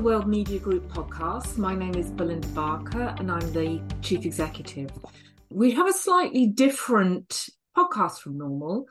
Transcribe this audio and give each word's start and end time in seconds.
the 0.00 0.06
World 0.06 0.26
Media 0.26 0.58
Group 0.58 0.88
podcast. 0.88 1.58
My 1.58 1.74
name 1.74 1.94
is 1.94 2.10
Belinda 2.10 2.48
Barker 2.48 3.14
and 3.18 3.30
I'm 3.30 3.52
the 3.52 3.82
Chief 4.00 4.24
Executive. 4.24 4.90
We 5.50 5.72
have 5.72 5.86
a 5.86 5.92
slightly 5.92 6.46
different 6.46 7.50
podcast 7.76 8.20
from 8.20 8.38
normal 8.38 8.86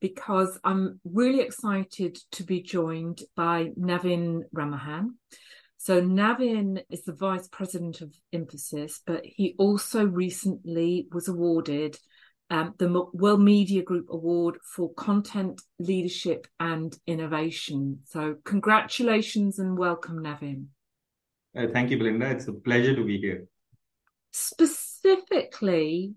because 0.00 0.56
I'm 0.62 1.00
really 1.04 1.40
excited 1.40 2.18
to 2.30 2.44
be 2.44 2.62
joined 2.62 3.22
by 3.34 3.70
Navin 3.76 4.42
Rammohan. 4.54 5.14
So, 5.76 6.00
Navin 6.00 6.84
is 6.88 7.02
the 7.02 7.14
Vice 7.14 7.48
President 7.48 8.00
of 8.00 8.14
Infosys, 8.32 9.00
but 9.04 9.22
he 9.24 9.56
also 9.58 10.06
recently 10.06 11.08
was 11.10 11.26
awarded 11.26 11.98
um, 12.50 12.74
the 12.78 13.06
World 13.12 13.40
Media 13.40 13.82
Group 13.82 14.06
Award 14.10 14.58
for 14.62 14.92
Content 14.94 15.62
Leadership 15.78 16.46
and 16.60 16.96
Innovation. 17.06 18.00
So, 18.04 18.36
congratulations 18.44 19.58
and 19.58 19.78
welcome, 19.78 20.22
Navin. 20.22 20.66
Uh, 21.56 21.66
thank 21.72 21.90
you, 21.90 21.98
Belinda. 21.98 22.30
It's 22.30 22.48
a 22.48 22.52
pleasure 22.52 22.94
to 22.94 23.04
be 23.04 23.18
here. 23.18 23.46
Specifically, 24.32 26.14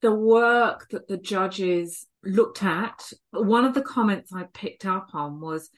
the 0.00 0.14
work 0.14 0.88
that 0.90 1.08
the 1.08 1.18
judges 1.18 2.06
looked 2.24 2.62
at, 2.62 3.12
one 3.32 3.64
of 3.64 3.74
the 3.74 3.82
comments 3.82 4.32
I 4.32 4.44
picked 4.52 4.86
up 4.86 5.08
on 5.12 5.40
was 5.40 5.70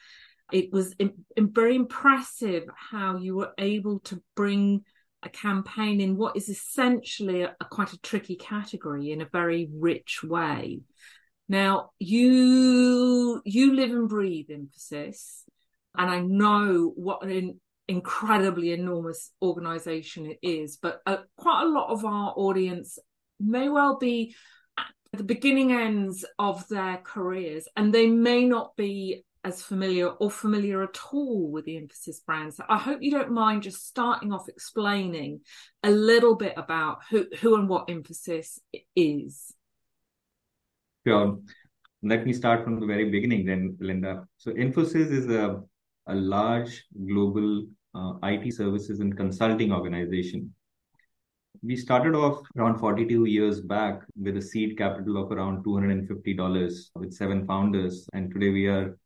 it 0.53 0.73
was 0.73 0.95
in, 0.99 1.13
in 1.37 1.53
very 1.53 1.77
impressive 1.77 2.65
how 2.75 3.17
you 3.17 3.37
were 3.37 3.53
able 3.59 4.01
to 4.01 4.23
bring 4.35 4.85
a 5.23 5.29
campaign 5.29 6.01
in 6.01 6.17
what 6.17 6.37
is 6.37 6.49
essentially 6.49 7.43
a, 7.43 7.55
a, 7.61 7.65
quite 7.65 7.93
a 7.93 8.01
tricky 8.01 8.37
category 8.37 9.13
in 9.13 9.21
a 9.21 9.29
very 9.31 9.69
rich 9.73 10.23
way. 10.23 10.81
Now 11.49 11.91
you 11.99 13.43
you 13.45 13.75
live 13.75 13.91
and 13.91 14.09
breathe 14.09 14.49
Infosys, 14.49 15.43
and 15.97 16.11
I 16.11 16.21
know 16.21 16.93
what 16.95 17.25
an 17.25 17.61
incredibly 17.89 18.73
enormous 18.73 19.33
organization 19.43 20.27
it 20.27 20.39
is. 20.43 20.79
But 20.81 21.01
uh, 21.07 21.19
quite 21.37 21.65
a 21.65 21.69
lot 21.69 21.91
of 21.91 22.05
our 22.05 22.33
audience 22.37 22.99
may 23.41 23.69
well 23.69 23.99
be 23.99 24.35
at 24.79 25.19
the 25.19 25.25
beginning 25.25 25.73
ends 25.73 26.25
of 26.39 26.67
their 26.69 26.99
careers, 26.99 27.67
and 27.77 27.93
they 27.93 28.07
may 28.07 28.45
not 28.45 28.77
be 28.77 29.25
as 29.43 29.63
familiar 29.63 30.09
or 30.09 30.31
familiar 30.31 30.83
at 30.83 30.99
all 31.13 31.51
with 31.51 31.65
the 31.65 31.77
Infosys 31.77 32.25
brand. 32.25 32.55
So 32.55 32.65
I 32.69 32.79
hope 32.79 32.99
you 33.01 33.11
don't 33.11 33.33
mind 33.33 33.63
just 33.63 33.87
starting 33.87 34.33
off 34.33 34.49
explaining 34.49 35.41
a 35.83 35.91
little 35.91 36.35
bit 36.35 36.55
about 36.57 36.99
who, 37.09 37.27
who 37.41 37.57
and 37.57 37.69
what 37.69 37.89
Infosys 37.89 38.59
is. 38.95 39.55
Sure. 41.07 41.39
Let 42.03 42.27
me 42.27 42.33
start 42.33 42.65
from 42.65 42.81
the 42.81 42.87
very 42.87 43.11
beginning 43.11 43.47
then, 43.47 43.77
Linda. 43.81 44.27
So 44.37 44.53
Infosys 44.53 45.11
is 45.11 45.29
a, 45.31 45.61
a 46.07 46.15
large 46.15 46.85
global 47.07 47.67
uh, 47.95 48.13
IT 48.23 48.53
services 48.55 49.01
and 49.01 49.17
consulting 49.17 49.73
organization. 49.73 50.55
We 51.63 51.77
started 51.77 52.15
off 52.15 52.41
around 52.57 52.79
42 52.79 53.25
years 53.25 53.61
back 53.61 54.01
with 54.19 54.37
a 54.37 54.43
seed 54.43 54.79
capital 54.79 55.23
of 55.23 55.33
around 55.33 55.65
$250 55.65 56.91
with 56.95 57.13
seven 57.13 57.47
founders. 57.47 58.07
And 58.15 58.33
today 58.33 58.51
we 58.51 58.67
are 58.67 58.97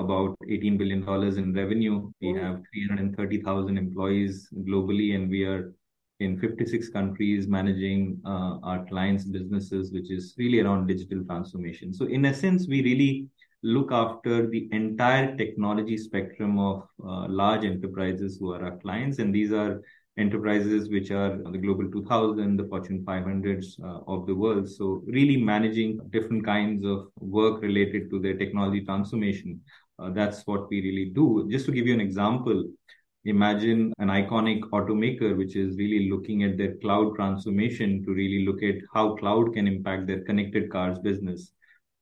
about 0.00 0.36
$18 0.44 0.78
billion 0.78 1.02
in 1.38 1.54
revenue. 1.54 2.10
We 2.20 2.34
have 2.34 2.62
330,000 2.72 3.78
employees 3.78 4.48
globally, 4.68 5.14
and 5.14 5.30
we 5.30 5.44
are 5.44 5.72
in 6.20 6.38
56 6.38 6.88
countries 6.90 7.48
managing 7.48 8.20
uh, 8.24 8.58
our 8.62 8.84
clients' 8.86 9.24
businesses, 9.24 9.92
which 9.92 10.10
is 10.10 10.34
really 10.38 10.60
around 10.60 10.86
digital 10.86 11.24
transformation. 11.24 11.92
So, 11.94 12.06
in 12.06 12.24
essence, 12.24 12.66
we 12.68 12.82
really 12.82 13.28
look 13.62 13.92
after 13.92 14.48
the 14.48 14.68
entire 14.72 15.36
technology 15.36 15.96
spectrum 15.96 16.58
of 16.58 16.88
uh, 17.04 17.26
large 17.28 17.64
enterprises 17.64 18.38
who 18.38 18.52
are 18.52 18.64
our 18.64 18.78
clients, 18.78 19.18
and 19.18 19.34
these 19.34 19.52
are 19.52 19.80
enterprises 20.18 20.90
which 20.90 21.10
are 21.10 21.38
the 21.52 21.58
global 21.58 21.90
2000 21.90 22.56
the 22.56 22.64
fortune 22.64 23.02
500s 23.04 23.78
uh, 23.82 24.00
of 24.06 24.26
the 24.26 24.34
world 24.34 24.68
so 24.68 25.02
really 25.06 25.36
managing 25.36 25.98
different 26.10 26.44
kinds 26.44 26.84
of 26.84 27.06
work 27.20 27.62
related 27.62 28.10
to 28.10 28.18
their 28.18 28.36
technology 28.36 28.84
transformation 28.84 29.60
uh, 30.00 30.10
that's 30.10 30.46
what 30.46 30.68
we 30.70 30.80
really 30.80 31.10
do. 31.14 31.46
Just 31.50 31.66
to 31.66 31.72
give 31.72 31.86
you 31.86 31.94
an 31.94 32.00
example, 32.00 32.64
imagine 33.24 33.92
an 33.98 34.08
iconic 34.08 34.60
automaker 34.70 35.36
which 35.36 35.56
is 35.56 35.76
really 35.76 36.08
looking 36.10 36.42
at 36.42 36.56
their 36.56 36.76
cloud 36.76 37.14
transformation 37.16 38.02
to 38.04 38.12
really 38.12 38.46
look 38.46 38.62
at 38.62 38.76
how 38.94 39.14
cloud 39.16 39.52
can 39.52 39.68
impact 39.68 40.06
their 40.06 40.22
connected 40.22 40.70
cars 40.70 40.98
business. 40.98 41.52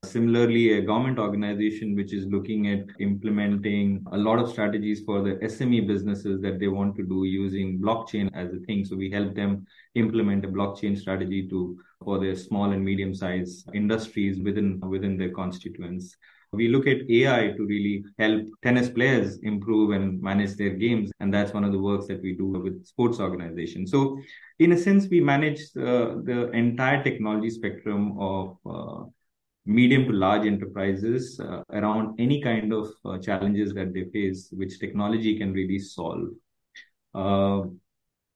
Similarly, 0.05 0.75
a 0.75 0.83
government 0.83 1.19
organization 1.19 1.97
which 1.97 2.13
is 2.13 2.25
looking 2.27 2.69
at 2.69 2.87
implementing 3.01 4.05
a 4.13 4.17
lot 4.17 4.39
of 4.39 4.49
strategies 4.49 5.03
for 5.05 5.23
the 5.23 5.35
SME 5.45 5.89
businesses 5.89 6.41
that 6.41 6.61
they 6.61 6.69
want 6.69 6.95
to 6.97 7.03
do 7.03 7.25
using 7.25 7.81
blockchain 7.81 8.31
as 8.33 8.53
a 8.53 8.61
thing. 8.61 8.85
So 8.85 8.95
we 8.95 9.11
help 9.11 9.35
them 9.35 9.67
implement 9.97 10.45
a 10.45 10.49
blockchain 10.49 10.97
strategy 10.97 11.49
to 11.49 11.77
for 12.05 12.21
their 12.21 12.37
small 12.37 12.71
and 12.71 12.85
medium 12.85 13.13
sized 13.13 13.69
industries 13.75 14.39
within 14.39 14.79
within 14.81 15.19
their 15.19 15.33
constituents. 15.33 16.17
We 16.53 16.69
look 16.69 16.87
at 16.87 17.09
AI 17.11 17.53
to 17.57 17.67
really 17.67 18.05
help 18.19 18.47
tennis 18.63 18.89
players 18.89 19.39
improve 19.39 19.91
and 19.91 20.21
manage 20.23 20.55
their 20.57 20.71
games. 20.71 21.11
And 21.21 21.33
that's 21.33 21.53
one 21.53 21.65
of 21.65 21.73
the 21.73 21.79
works 21.79 22.07
that 22.07 22.23
we 22.23 22.35
do 22.35 22.47
with 22.47 22.87
sports 22.87 23.21
organizations. 23.21 23.91
So, 23.91 24.19
in 24.59 24.73
a 24.73 24.79
sense, 24.79 25.09
we 25.11 25.21
manage 25.21 25.61
uh, 25.77 26.17
the 26.25 26.51
entire 26.53 27.03
technology 27.05 27.51
spectrum 27.51 28.19
of 28.19 28.57
uh, 28.65 29.05
medium 29.67 30.07
to 30.07 30.13
large 30.13 30.47
enterprises 30.47 31.39
uh, 31.41 31.63
around 31.71 32.19
any 32.19 32.41
kind 32.41 32.73
of 32.73 32.91
uh, 33.05 33.19
challenges 33.19 33.75
that 33.75 33.93
they 33.93 34.05
face, 34.05 34.49
which 34.53 34.81
technology 34.81 35.39
can 35.39 35.53
really 35.53 35.79
solve. 35.79 36.29
Uh, 37.15 37.63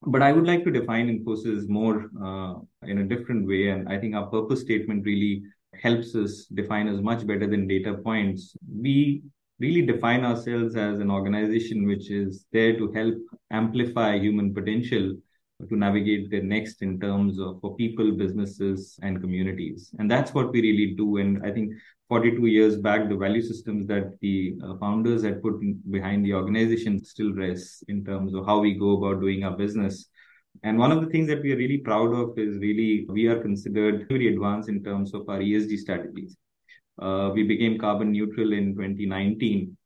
but 0.07 0.21
I 0.21 0.33
would 0.33 0.47
like 0.47 0.65
to 0.65 0.71
define 0.71 1.09
Infosys 1.09 1.69
more 1.69 2.11
uh, 2.23 2.55
in 2.87 2.99
a 2.99 3.05
different 3.05 3.47
way. 3.47 3.69
And 3.69 3.89
I 3.89 3.99
think 3.99 4.15
our 4.15 4.27
purpose 4.27 4.61
statement 4.61 5.07
really 5.07 5.43
helps 5.81 6.15
us 6.15 6.47
define 6.47 6.89
us 6.89 7.01
much 7.01 7.27
better 7.27 7.47
than 7.47 7.67
data 7.67 7.95
points. 7.95 8.57
We 8.69 9.23
really 9.59 9.83
define 9.83 10.25
ourselves 10.25 10.77
as 10.77 10.99
an 10.99 11.11
organization 11.11 11.87
which 11.87 12.11
is 12.11 12.47
there 12.53 12.77
to 12.77 12.91
help 12.93 13.15
amplify 13.51 14.19
human 14.19 14.53
potential 14.53 15.17
to 15.69 15.77
navigate 15.77 16.31
the 16.31 16.41
next 16.41 16.83
in 16.83 16.99
terms 16.99 17.39
of 17.39 17.61
for 17.61 17.77
people, 17.77 18.11
businesses, 18.13 18.99
and 19.03 19.21
communities. 19.21 19.95
And 19.99 20.11
that's 20.11 20.35
what 20.35 20.53
we 20.53 20.61
really 20.61 20.95
do. 20.97 21.19
And 21.19 21.45
I 21.47 21.53
think 21.53 21.75
42 22.09 22.47
years 22.47 22.77
back, 22.77 23.09
the 23.09 23.17
value 23.17 23.43
systems 23.43 23.87
that 23.87 24.19
the 24.21 24.57
uh, 24.65 24.77
founders 24.79 25.23
had 25.23 25.43
put 25.43 25.55
behind 25.91 26.25
the 26.25 26.35
organization 26.35 27.03
still 27.05 27.33
rests 27.33 27.85
in 27.89 28.05
terms 28.05 28.35
of 28.35 28.45
how 28.45 28.59
we 28.59 28.75
go 28.75 28.97
about 28.99 29.21
doing 29.21 29.45
our 29.45 29.57
business 29.57 30.09
and 30.63 30.79
one 30.79 30.93
of 30.93 31.01
the 31.01 31.09
things 31.09 31.27
that 31.29 31.43
we 31.43 31.53
are 31.53 31.57
really 31.57 31.79
proud 31.79 32.13
of 32.15 32.39
is 32.39 32.59
really 32.59 33.07
we 33.09 33.27
are 33.27 33.41
considered 33.41 34.07
very 34.09 34.29
advanced 34.29 34.69
in 34.69 34.83
terms 34.85 35.13
of 35.15 35.29
our 35.29 35.39
ESG 35.39 35.79
strategies. 35.79 36.37
Uh, 37.01 37.31
we 37.35 37.43
became 37.43 37.79
carbon 37.79 38.13
neutral 38.13 38.53
in 38.53 38.75
2019, 38.75 39.77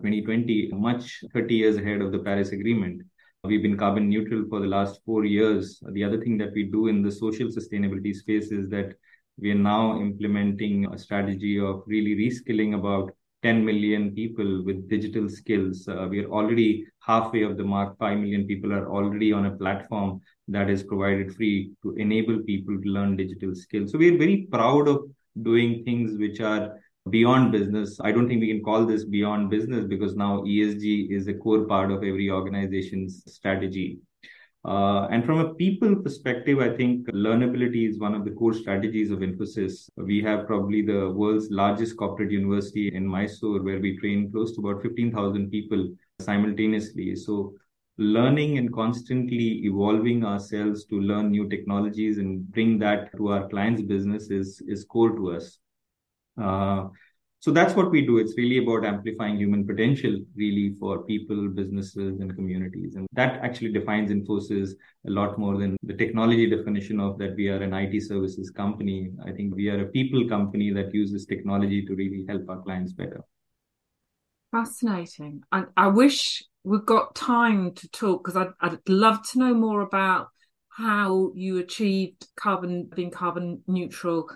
2020, 0.00 0.70
much 0.72 1.22
30 1.34 1.54
years 1.54 1.76
ahead 1.76 2.00
of 2.00 2.12
the 2.12 2.18
Paris 2.20 2.52
Agreement. 2.52 3.02
We've 3.42 3.62
been 3.62 3.76
carbon 3.76 4.08
neutral 4.08 4.44
for 4.48 4.60
the 4.60 4.66
last 4.66 5.00
four 5.04 5.26
years. 5.26 5.82
The 5.92 6.02
other 6.02 6.18
thing 6.18 6.38
that 6.38 6.52
we 6.54 6.64
do 6.64 6.86
in 6.86 7.02
the 7.02 7.12
social 7.12 7.48
sustainability 7.48 8.14
space 8.14 8.50
is 8.50 8.70
that 8.70 8.94
we 9.38 9.50
are 9.50 9.56
now 9.56 10.00
implementing 10.00 10.86
a 10.86 10.98
strategy 10.98 11.58
of 11.58 11.82
really 11.86 12.14
reskilling 12.14 12.74
about 12.74 13.14
10 13.44 13.64
million 13.64 14.10
people 14.12 14.64
with 14.64 14.88
digital 14.88 15.28
skills. 15.28 15.86
Uh, 15.86 16.06
we 16.10 16.24
are 16.24 16.30
already 16.30 16.86
halfway 17.00 17.42
of 17.42 17.58
the 17.58 17.62
mark. 17.62 17.96
5 17.98 18.18
million 18.18 18.46
people 18.46 18.72
are 18.72 18.88
already 18.88 19.32
on 19.32 19.46
a 19.46 19.56
platform 19.56 20.20
that 20.48 20.70
is 20.70 20.82
provided 20.82 21.34
free 21.36 21.72
to 21.82 21.92
enable 21.92 22.38
people 22.40 22.80
to 22.80 22.88
learn 22.88 23.16
digital 23.16 23.54
skills. 23.54 23.92
So 23.92 23.98
we 23.98 24.14
are 24.14 24.18
very 24.18 24.48
proud 24.50 24.88
of 24.88 25.04
doing 25.42 25.84
things 25.84 26.18
which 26.18 26.40
are 26.40 26.80
beyond 27.10 27.52
business. 27.52 28.00
I 28.00 28.12
don't 28.12 28.28
think 28.28 28.40
we 28.40 28.48
can 28.48 28.64
call 28.64 28.86
this 28.86 29.04
beyond 29.04 29.50
business 29.50 29.84
because 29.84 30.16
now 30.16 30.40
ESG 30.42 31.10
is 31.10 31.28
a 31.28 31.34
core 31.34 31.66
part 31.66 31.90
of 31.90 31.98
every 31.98 32.30
organization's 32.30 33.22
strategy. 33.30 33.98
Uh, 34.64 35.06
and 35.10 35.26
from 35.26 35.40
a 35.40 35.54
people 35.54 35.94
perspective, 35.96 36.58
I 36.58 36.74
think 36.74 37.06
learnability 37.08 37.86
is 37.86 37.98
one 37.98 38.14
of 38.14 38.24
the 38.24 38.30
core 38.30 38.54
strategies 38.54 39.10
of 39.10 39.18
Infosys. 39.18 39.90
We 39.96 40.22
have 40.22 40.46
probably 40.46 40.80
the 40.80 41.10
world's 41.10 41.50
largest 41.50 41.98
corporate 41.98 42.30
university 42.30 42.88
in 42.94 43.06
Mysore, 43.06 43.62
where 43.62 43.78
we 43.78 43.98
train 43.98 44.32
close 44.32 44.54
to 44.54 44.66
about 44.66 44.82
15,000 44.82 45.50
people 45.50 45.92
simultaneously. 46.20 47.14
So, 47.14 47.54
learning 47.98 48.56
and 48.56 48.72
constantly 48.72 49.64
evolving 49.64 50.24
ourselves 50.24 50.86
to 50.86 50.98
learn 50.98 51.30
new 51.30 51.48
technologies 51.48 52.16
and 52.18 52.50
bring 52.50 52.78
that 52.78 53.14
to 53.16 53.28
our 53.28 53.48
clients' 53.48 53.82
business 53.82 54.30
is, 54.30 54.62
is 54.66 54.84
core 54.84 55.14
to 55.14 55.32
us. 55.32 55.58
Uh, 56.40 56.88
so 57.44 57.50
that's 57.50 57.74
what 57.74 57.90
we 57.90 58.00
do. 58.06 58.16
It's 58.16 58.38
really 58.38 58.56
about 58.56 58.86
amplifying 58.86 59.36
human 59.36 59.66
potential 59.66 60.18
really 60.34 60.74
for 60.80 61.02
people 61.02 61.48
businesses 61.48 62.18
and 62.18 62.34
communities. 62.34 62.94
And 62.94 63.06
that 63.12 63.44
actually 63.44 63.70
defines 63.70 64.10
infosys 64.10 64.70
a 65.06 65.10
lot 65.10 65.38
more 65.38 65.58
than 65.58 65.76
the 65.82 65.92
technology 65.92 66.48
definition 66.48 67.00
of 67.00 67.18
that 67.18 67.36
we 67.36 67.48
are 67.48 67.62
an 67.62 67.74
it 67.74 68.00
services 68.00 68.48
company. 68.48 69.10
I 69.26 69.32
think 69.32 69.54
we 69.54 69.68
are 69.68 69.82
a 69.82 69.88
people 69.88 70.26
company 70.26 70.72
that 70.72 70.94
uses 70.94 71.26
technology 71.26 71.84
to 71.84 71.94
really 71.94 72.24
help 72.26 72.48
our 72.48 72.62
clients 72.62 72.94
better. 72.94 73.20
Fascinating. 74.50 75.42
And 75.52 75.66
i 75.76 75.88
wish 75.88 76.42
we've 76.64 76.86
got 76.86 77.14
time 77.14 77.74
to 77.74 77.88
talk 77.90 78.24
because 78.24 78.38
I'd, 78.38 78.54
I'd 78.62 78.88
love 78.88 79.20
to 79.32 79.38
know 79.38 79.52
more 79.52 79.82
about 79.82 80.28
how 80.70 81.30
you 81.34 81.58
achieved 81.58 82.26
carbon 82.36 82.88
being 82.96 83.10
carbon 83.10 83.62
neutral 83.66 84.30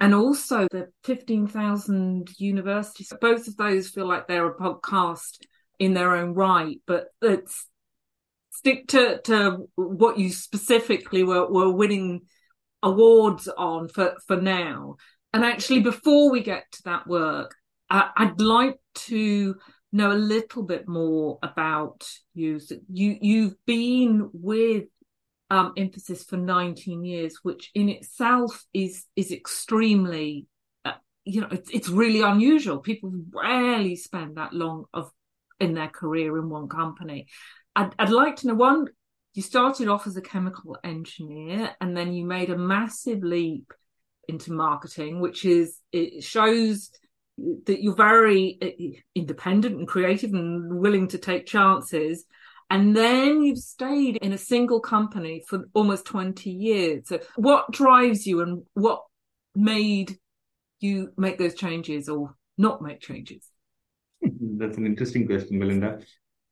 and 0.00 0.14
also 0.14 0.66
the 0.70 0.88
15,000 1.04 2.28
universities. 2.38 3.12
Both 3.20 3.48
of 3.48 3.56
those 3.56 3.90
feel 3.90 4.06
like 4.06 4.26
they're 4.26 4.46
a 4.46 4.56
podcast 4.56 5.38
in 5.78 5.94
their 5.94 6.16
own 6.16 6.34
right, 6.34 6.80
but 6.86 7.06
let's 7.20 7.68
stick 8.50 8.88
to, 8.88 9.20
to 9.22 9.68
what 9.76 10.18
you 10.18 10.30
specifically 10.30 11.22
were, 11.22 11.50
were 11.50 11.70
winning 11.70 12.22
awards 12.82 13.48
on 13.48 13.88
for, 13.88 14.14
for 14.26 14.36
now. 14.36 14.96
And 15.32 15.44
actually, 15.44 15.80
before 15.80 16.30
we 16.30 16.42
get 16.42 16.64
to 16.72 16.82
that 16.84 17.06
work, 17.06 17.54
I, 17.90 18.10
I'd 18.16 18.40
like 18.40 18.78
to 19.06 19.56
know 19.92 20.12
a 20.12 20.14
little 20.14 20.62
bit 20.62 20.86
more 20.88 21.38
about 21.42 22.08
you. 22.34 22.60
You 22.92 23.16
you've 23.20 23.54
been 23.66 24.30
with 24.32 24.84
um, 25.54 25.72
Infosys 25.76 26.26
for 26.26 26.36
19 26.36 27.04
years, 27.04 27.38
which 27.42 27.70
in 27.74 27.88
itself 27.88 28.64
is 28.74 29.04
is 29.14 29.30
extremely, 29.30 30.46
uh, 30.84 30.94
you 31.24 31.40
know, 31.40 31.48
it's 31.52 31.70
it's 31.70 31.88
really 31.88 32.22
unusual. 32.22 32.78
People 32.78 33.12
rarely 33.32 33.94
spend 33.94 34.36
that 34.36 34.52
long 34.52 34.86
of 34.92 35.12
in 35.60 35.74
their 35.74 35.88
career 35.88 36.36
in 36.38 36.48
one 36.48 36.68
company. 36.68 37.28
I'd, 37.76 37.94
I'd 38.00 38.10
like 38.10 38.36
to 38.36 38.48
know 38.48 38.54
one. 38.54 38.88
You 39.34 39.42
started 39.42 39.86
off 39.86 40.08
as 40.08 40.16
a 40.16 40.22
chemical 40.22 40.76
engineer, 40.82 41.70
and 41.80 41.96
then 41.96 42.12
you 42.12 42.24
made 42.24 42.50
a 42.50 42.58
massive 42.58 43.22
leap 43.22 43.72
into 44.26 44.52
marketing, 44.52 45.20
which 45.20 45.44
is 45.44 45.78
it 45.92 46.24
shows 46.24 46.90
that 47.66 47.80
you're 47.80 47.94
very 47.94 48.58
uh, 48.60 48.98
independent 49.14 49.76
and 49.76 49.86
creative 49.86 50.32
and 50.32 50.80
willing 50.80 51.06
to 51.08 51.18
take 51.18 51.46
chances. 51.46 52.24
And 52.74 52.96
then 52.96 53.40
you've 53.44 53.58
stayed 53.58 54.16
in 54.16 54.32
a 54.32 54.38
single 54.38 54.80
company 54.80 55.44
for 55.46 55.68
almost 55.74 56.06
20 56.06 56.50
years. 56.50 57.06
So, 57.06 57.20
what 57.36 57.70
drives 57.70 58.26
you 58.26 58.40
and 58.40 58.64
what 58.74 59.04
made 59.54 60.18
you 60.80 61.12
make 61.16 61.38
those 61.38 61.54
changes 61.54 62.08
or 62.08 62.34
not 62.58 62.82
make 62.82 62.98
changes? 62.98 63.48
That's 64.20 64.76
an 64.76 64.86
interesting 64.86 65.24
question, 65.24 65.60
Melinda. 65.60 66.00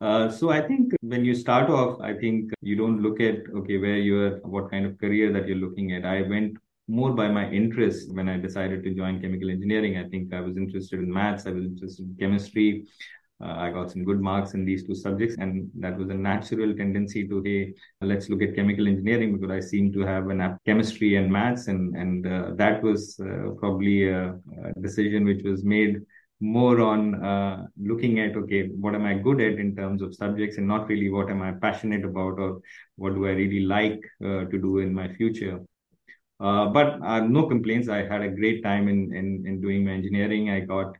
Uh, 0.00 0.30
so 0.30 0.50
I 0.50 0.60
think 0.60 0.92
when 1.00 1.24
you 1.24 1.34
start 1.34 1.68
off, 1.68 2.00
I 2.00 2.14
think 2.14 2.52
you 2.60 2.76
don't 2.76 3.02
look 3.02 3.20
at 3.20 3.38
okay 3.56 3.78
where 3.78 3.96
you're, 3.96 4.38
what 4.46 4.70
kind 4.70 4.86
of 4.86 4.98
career 4.98 5.32
that 5.32 5.48
you're 5.48 5.56
looking 5.56 5.90
at. 5.90 6.04
I 6.04 6.22
went 6.22 6.56
more 6.86 7.10
by 7.10 7.26
my 7.26 7.50
interest 7.50 8.14
when 8.14 8.28
I 8.28 8.36
decided 8.36 8.84
to 8.84 8.94
join 8.94 9.20
chemical 9.20 9.50
engineering. 9.50 9.98
I 9.98 10.08
think 10.08 10.32
I 10.32 10.40
was 10.40 10.56
interested 10.56 11.00
in 11.00 11.12
maths, 11.12 11.46
I 11.48 11.50
was 11.50 11.64
interested 11.64 12.06
in 12.06 12.16
chemistry. 12.16 12.86
Uh, 13.42 13.54
I 13.56 13.70
got 13.70 13.90
some 13.90 14.04
good 14.04 14.20
marks 14.20 14.54
in 14.54 14.64
these 14.64 14.86
two 14.86 14.94
subjects, 14.94 15.36
and 15.38 15.68
that 15.80 15.98
was 15.98 16.10
a 16.10 16.14
natural 16.14 16.74
tendency 16.76 17.26
to 17.26 17.42
hey, 17.42 17.74
let's 18.00 18.28
look 18.28 18.42
at 18.42 18.54
chemical 18.54 18.86
engineering 18.86 19.36
because 19.36 19.50
I 19.50 19.60
seem 19.60 19.92
to 19.94 20.00
have 20.00 20.28
an 20.28 20.58
chemistry 20.64 21.16
and 21.16 21.32
maths, 21.32 21.66
and 21.66 21.96
and 21.96 22.26
uh, 22.26 22.50
that 22.54 22.82
was 22.82 23.18
uh, 23.20 23.50
probably 23.58 24.08
a, 24.08 24.34
a, 24.64 24.80
decision 24.80 25.24
which 25.24 25.42
was 25.42 25.64
made 25.64 25.96
more 26.40 26.80
on 26.80 27.22
uh, 27.24 27.66
looking 27.80 28.20
at 28.20 28.36
okay, 28.36 28.68
what 28.68 28.94
am 28.94 29.06
I 29.06 29.14
good 29.14 29.40
at 29.40 29.58
in 29.58 29.74
terms 29.74 30.02
of 30.02 30.14
subjects, 30.14 30.58
and 30.58 30.68
not 30.68 30.88
really 30.88 31.10
what 31.10 31.28
am 31.28 31.42
I 31.42 31.52
passionate 31.52 32.04
about 32.04 32.38
or 32.38 32.60
what 32.96 33.14
do 33.14 33.26
I 33.26 33.30
really 33.30 33.66
like 33.66 34.00
uh, 34.24 34.44
to 34.44 34.58
do 34.58 34.78
in 34.78 34.94
my 34.94 35.12
future. 35.14 35.60
Uh, 36.38 36.66
but 36.66 37.00
uh, 37.02 37.20
no 37.20 37.46
complaints. 37.46 37.88
I 37.88 38.04
had 38.04 38.22
a 38.22 38.28
great 38.28 38.64
time 38.64 38.88
in, 38.88 39.14
in, 39.14 39.44
in 39.46 39.60
doing 39.60 39.84
my 39.84 39.92
engineering. 39.92 40.50
I 40.50 40.60
got 40.60 40.96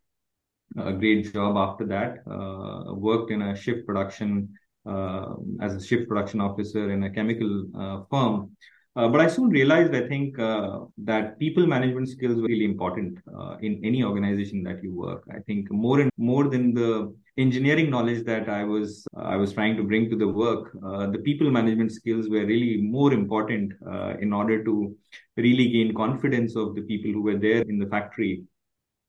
a 0.76 0.92
great 0.92 1.32
job 1.32 1.56
after 1.56 1.86
that. 1.86 2.18
Uh, 2.30 2.94
worked 2.94 3.30
in 3.30 3.42
a 3.42 3.56
ship 3.56 3.86
production 3.86 4.48
uh, 4.86 5.34
as 5.60 5.74
a 5.74 5.86
ship 5.86 6.08
production 6.08 6.40
officer 6.40 6.90
in 6.90 7.04
a 7.04 7.10
chemical 7.10 7.66
uh, 7.78 8.02
firm. 8.10 8.50
Uh, 8.94 9.08
but 9.08 9.20
I 9.20 9.26
soon 9.26 9.48
realized, 9.48 9.94
I 9.94 10.06
think, 10.06 10.36
that 10.36 11.38
people 11.38 11.66
management 11.66 12.08
skills 12.10 12.36
were 12.36 12.48
really 12.48 12.66
important 12.66 13.18
in 13.62 13.80
any 13.82 14.04
organization 14.04 14.62
that 14.64 14.82
you 14.82 14.92
work. 14.92 15.24
I 15.30 15.38
think 15.46 15.70
more 15.70 16.00
and 16.00 16.10
more 16.18 16.48
than 16.48 16.74
the 16.74 17.14
engineering 17.38 17.88
knowledge 17.88 18.24
that 18.24 18.48
I 18.48 18.64
was 18.64 19.06
I 19.16 19.36
was 19.36 19.52
trying 19.52 19.76
to 19.76 19.82
bring 19.82 20.10
to 20.10 20.16
the 20.16 20.28
work, 20.28 20.76
uh, 20.84 21.06
the 21.06 21.18
people 21.18 21.50
management 21.50 21.92
skills 21.92 22.28
were 22.28 22.44
really 22.44 22.82
more 22.82 23.12
important 23.12 23.72
uh, 23.86 24.14
in 24.20 24.32
order 24.32 24.62
to 24.64 24.94
really 25.36 25.68
gain 25.68 25.94
confidence 25.94 26.56
of 26.56 26.74
the 26.74 26.82
people 26.82 27.12
who 27.12 27.22
were 27.22 27.38
there 27.38 27.62
in 27.62 27.78
the 27.78 27.86
factory. 27.86 28.42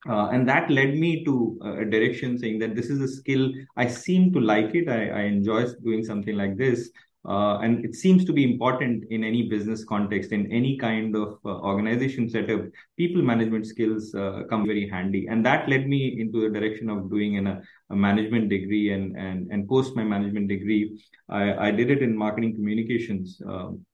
Uh, 0.08 0.28
and 0.28 0.48
that 0.48 0.70
led 0.70 0.94
me 0.94 1.24
to 1.24 1.58
a 1.62 1.84
direction 1.84 2.38
saying 2.38 2.58
that 2.58 2.76
this 2.76 2.90
is 2.90 3.00
a 3.00 3.08
skill 3.08 3.50
I 3.76 3.86
seem 3.86 4.32
to 4.34 4.40
like 4.40 4.74
it. 4.74 4.88
I, 4.88 5.08
I 5.08 5.20
enjoy 5.22 5.66
doing 5.82 6.04
something 6.04 6.36
like 6.36 6.56
this. 6.56 6.90
Uh, 7.26 7.58
and 7.60 7.82
it 7.86 7.94
seems 7.94 8.22
to 8.26 8.34
be 8.34 8.44
important 8.44 9.04
in 9.10 9.24
any 9.24 9.48
business 9.48 9.82
context, 9.82 10.30
in 10.30 10.52
any 10.52 10.76
kind 10.76 11.16
of 11.16 11.38
uh, 11.46 11.58
organization 11.60 12.28
setup. 12.28 12.66
People 12.98 13.22
management 13.22 13.66
skills 13.66 14.14
uh, 14.14 14.42
come 14.50 14.66
very 14.66 14.86
handy, 14.86 15.26
and 15.26 15.44
that 15.46 15.66
led 15.66 15.88
me 15.88 16.20
into 16.20 16.42
the 16.42 16.50
direction 16.50 16.90
of 16.90 17.10
doing 17.10 17.46
a 17.46 17.62
management 17.88 18.50
degree. 18.50 18.92
And 18.92 19.16
and 19.16 19.50
and 19.50 19.66
post 19.66 19.96
my 19.96 20.04
management 20.04 20.48
degree, 20.48 21.00
I, 21.30 21.68
I 21.68 21.70
did 21.70 21.90
it 21.90 22.02
in 22.02 22.14
marketing 22.14 22.54
communications. 22.56 23.40
Um, 23.46 23.86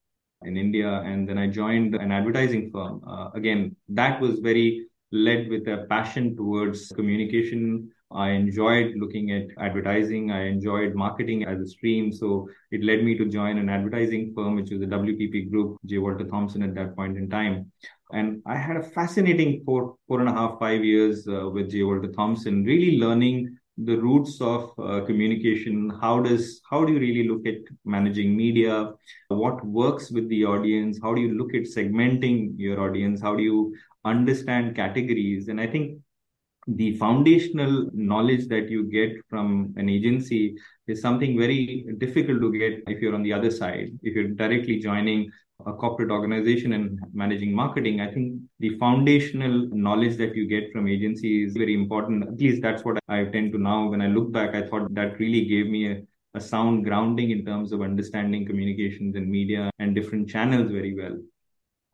in 0.43 0.57
India, 0.57 1.03
and 1.05 1.29
then 1.29 1.37
I 1.37 1.49
joined 1.49 1.95
an 1.95 2.11
advertising 2.11 2.71
firm. 2.71 3.03
Uh, 3.07 3.29
again, 3.35 3.77
that 3.91 4.19
was 4.23 4.39
very 4.39 4.87
led 5.13 5.49
with 5.49 5.67
a 5.69 5.87
passion 5.89 6.37
towards 6.37 6.89
communication, 6.89 7.91
I 8.13 8.31
enjoyed 8.31 8.95
looking 8.97 9.31
at 9.31 9.47
advertising. 9.59 10.33
I 10.33 10.47
enjoyed 10.47 10.95
marketing 10.95 11.45
as 11.45 11.61
a 11.61 11.67
stream. 11.67 12.13
So 12.13 12.49
it 12.73 12.83
led 12.83 13.05
me 13.05 13.17
to 13.17 13.27
join 13.27 13.59
an 13.59 13.69
advertising 13.69 14.33
firm, 14.35 14.57
which 14.57 14.71
was 14.71 14.81
the 14.81 14.87
WPP 14.87 15.51
Group, 15.51 15.79
J. 15.87 15.99
Walter 15.99 16.25
Thompson 16.25 16.63
at 16.63 16.75
that 16.75 16.97
point 16.97 17.17
in 17.17 17.31
time. 17.31 17.71
And 18.13 18.43
I 18.47 18.57
had 18.57 18.77
a 18.77 18.83
fascinating 18.83 19.63
four, 19.65 19.97
four 20.09 20.21
and 20.21 20.29
a 20.29 20.33
half, 20.33 20.59
five 20.59 20.85
years 20.85 21.29
uh, 21.29 21.49
with 21.49 21.71
J. 21.71 21.85
Walter 21.85 22.11
Thompson, 22.11 22.65
really 22.65 22.99
learning 22.99 23.57
the 23.79 23.97
roots 23.97 24.41
of 24.41 24.73
uh, 24.79 25.01
communication. 25.07 25.91
How 26.01 26.21
does, 26.21 26.61
how 26.69 26.85
do 26.85 26.93
you 26.93 26.99
really 26.99 27.29
look 27.29 27.47
at 27.47 27.61
managing 27.85 28.37
media? 28.37 28.93
What 29.29 29.65
works 29.65 30.11
with 30.11 30.29
the 30.29 30.45
audience? 30.45 30.99
How 31.01 31.15
do 31.15 31.21
you 31.21 31.39
look 31.39 31.55
at 31.55 31.63
segmenting 31.63 32.55
your 32.57 32.81
audience? 32.81 33.23
How 33.23 33.37
do 33.37 33.43
you 33.43 33.75
understand 34.05 34.77
categories? 34.77 35.49
And 35.49 35.61
I 35.61 35.67
think 35.67 35.99
the 36.67 36.97
foundational 36.99 37.89
knowledge 37.93 38.47
that 38.49 38.69
you 38.69 38.85
get 38.85 39.13
from 39.29 39.75
an 39.77 39.89
agency 39.89 40.57
is 40.87 41.01
something 41.01 41.39
very 41.39 41.87
difficult 41.99 42.41
to 42.41 42.53
get 42.53 42.83
if 42.87 43.01
you're 43.01 43.15
on 43.15 43.23
the 43.23 43.33
other 43.33 43.51
side. 43.51 43.91
If 44.03 44.15
you're 44.15 44.29
directly 44.29 44.79
joining 44.79 45.31
a 45.67 45.73
corporate 45.73 46.11
organization 46.11 46.73
and 46.73 46.99
managing 47.13 47.55
marketing, 47.55 48.01
I 48.01 48.13
think 48.13 48.41
the 48.61 48.79
foundational 48.79 49.69
knowledge 49.73 50.17
that 50.19 50.35
you 50.35 50.47
get 50.47 50.73
from 50.73 50.89
agency 50.89 51.45
is 51.45 51.55
very 51.55 51.75
important. 51.75 52.27
At 52.27 52.41
least 52.41 52.63
that's 52.63 52.85
what 52.85 52.99
I 53.09 53.25
tend 53.25 53.53
to 53.53 53.59
now. 53.59 53.89
When 53.89 54.01
I 54.01 54.09
look 54.09 54.33
back, 54.33 54.55
I 54.55 54.63
thought 54.67 54.95
that 54.95 55.19
really 55.19 55.45
gave 55.47 55.67
me 55.67 55.91
a, 55.91 56.03
a 56.35 56.41
sound 56.41 56.85
grounding 56.85 57.31
in 57.31 57.45
terms 57.45 57.73
of 57.73 57.83
understanding 57.83 58.47
communications 58.47 59.17
and 59.17 59.29
media 59.29 59.71
and 59.79 59.95
different 59.95 60.29
channels 60.29 60.71
very 60.71 60.95
well. 60.95 61.19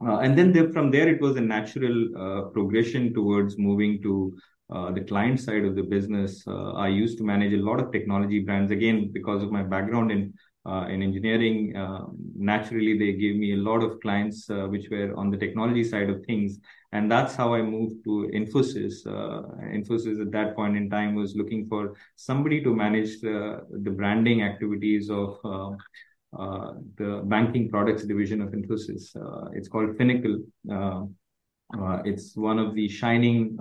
Uh, 0.05 0.19
and 0.19 0.37
then 0.37 0.53
there, 0.53 0.71
from 0.73 0.91
there, 0.91 1.09
it 1.09 1.21
was 1.21 1.37
a 1.37 1.41
natural 1.41 2.09
uh, 2.17 2.43
progression 2.51 3.15
towards 3.15 3.57
moving 3.59 4.03
to 4.03 4.37
uh, 4.69 4.91
the 4.91 5.01
client 5.01 5.41
side 5.41 5.65
of 5.65 5.77
the 5.77 5.83
business, 5.83 6.43
uh, 6.47 6.73
I 6.73 6.89
used 6.89 7.19
to 7.19 7.25
manage 7.25 7.53
a 7.53 7.63
lot 7.63 7.81
of 7.81 7.93
technology 7.93 8.41
brands. 8.41 8.73
Again, 8.73 9.11
because 9.13 9.43
of 9.43 9.51
my 9.53 9.63
background 9.63 10.11
in 10.11 10.35
in 10.89 11.01
engineering, 11.01 11.73
naturally 12.37 12.99
they 12.99 13.13
gave 13.13 13.37
me 13.37 13.53
a 13.53 13.57
lot 13.57 13.85
of 13.85 14.01
clients 14.01 14.49
which 14.49 14.89
were 14.91 15.15
on 15.17 15.31
the 15.31 15.37
technology 15.37 15.85
side 15.85 16.11
of 16.11 16.27
things, 16.27 16.59
and 16.91 17.09
that's 17.09 17.37
how 17.37 17.55
I 17.55 17.63
moved 17.63 18.03
to 18.03 18.29
Infosys. 18.35 19.07
Infosys 19.79 20.21
at 20.21 20.33
that 20.33 20.57
point 20.57 20.77
in 20.77 20.91
time 20.91 21.15
was 21.15 21.37
looking 21.37 21.69
for 21.69 21.95
somebody 22.17 22.61
to 22.65 22.75
manage 22.75 23.21
the, 23.21 23.61
the 23.71 23.91
branding 23.91 24.43
activities 24.43 25.09
of. 25.09 25.39
Uh, 26.39 26.75
the 26.97 27.23
banking 27.25 27.69
products 27.71 28.05
division 28.05 28.41
of 28.43 28.51
Infosys. 28.51 29.15
Uh, 29.17 29.49
it's 29.55 29.69
called 29.69 29.97
Finacle. 29.97 30.43
Uh, 30.71 32.03
it's 32.05 32.37
one 32.37 32.59
of 32.59 32.75
the 32.75 32.89
shining 32.89 33.57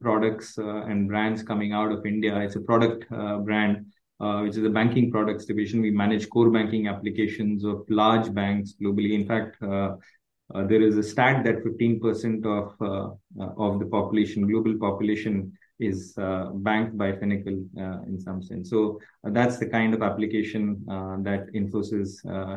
products 0.00 0.58
uh, 0.58 0.84
and 0.84 1.08
brands 1.08 1.42
coming 1.42 1.72
out 1.72 1.90
of 1.90 2.04
India. 2.04 2.38
It's 2.40 2.56
a 2.56 2.60
product 2.60 3.06
uh, 3.10 3.38
brand, 3.38 3.86
uh, 4.20 4.40
which 4.40 4.56
is 4.56 4.64
a 4.64 4.70
banking 4.70 5.10
products 5.10 5.46
division. 5.46 5.80
We 5.80 5.90
manage 5.90 6.28
core 6.28 6.50
banking 6.50 6.88
applications 6.88 7.64
of 7.64 7.84
large 7.88 8.32
banks 8.34 8.74
globally. 8.80 9.12
In 9.12 9.26
fact, 9.26 9.56
there 9.60 10.82
is 10.82 10.96
a 10.96 11.02
stat 11.02 11.44
that 11.44 11.64
15% 11.64 12.46
of 12.46 13.16
of 13.58 13.80
the 13.80 13.86
population, 13.86 14.46
global 14.46 14.78
population, 14.78 15.52
is 15.78 16.14
uh, 16.18 16.46
banked 16.54 16.96
by 16.96 17.12
Finacle 17.12 17.66
uh, 17.78 18.02
in 18.06 18.18
some 18.18 18.42
sense. 18.42 18.70
So 18.70 19.00
uh, 19.26 19.30
that's 19.30 19.58
the 19.58 19.66
kind 19.66 19.94
of 19.94 20.02
application 20.02 20.84
that 20.86 21.46
Infosys 21.54 22.10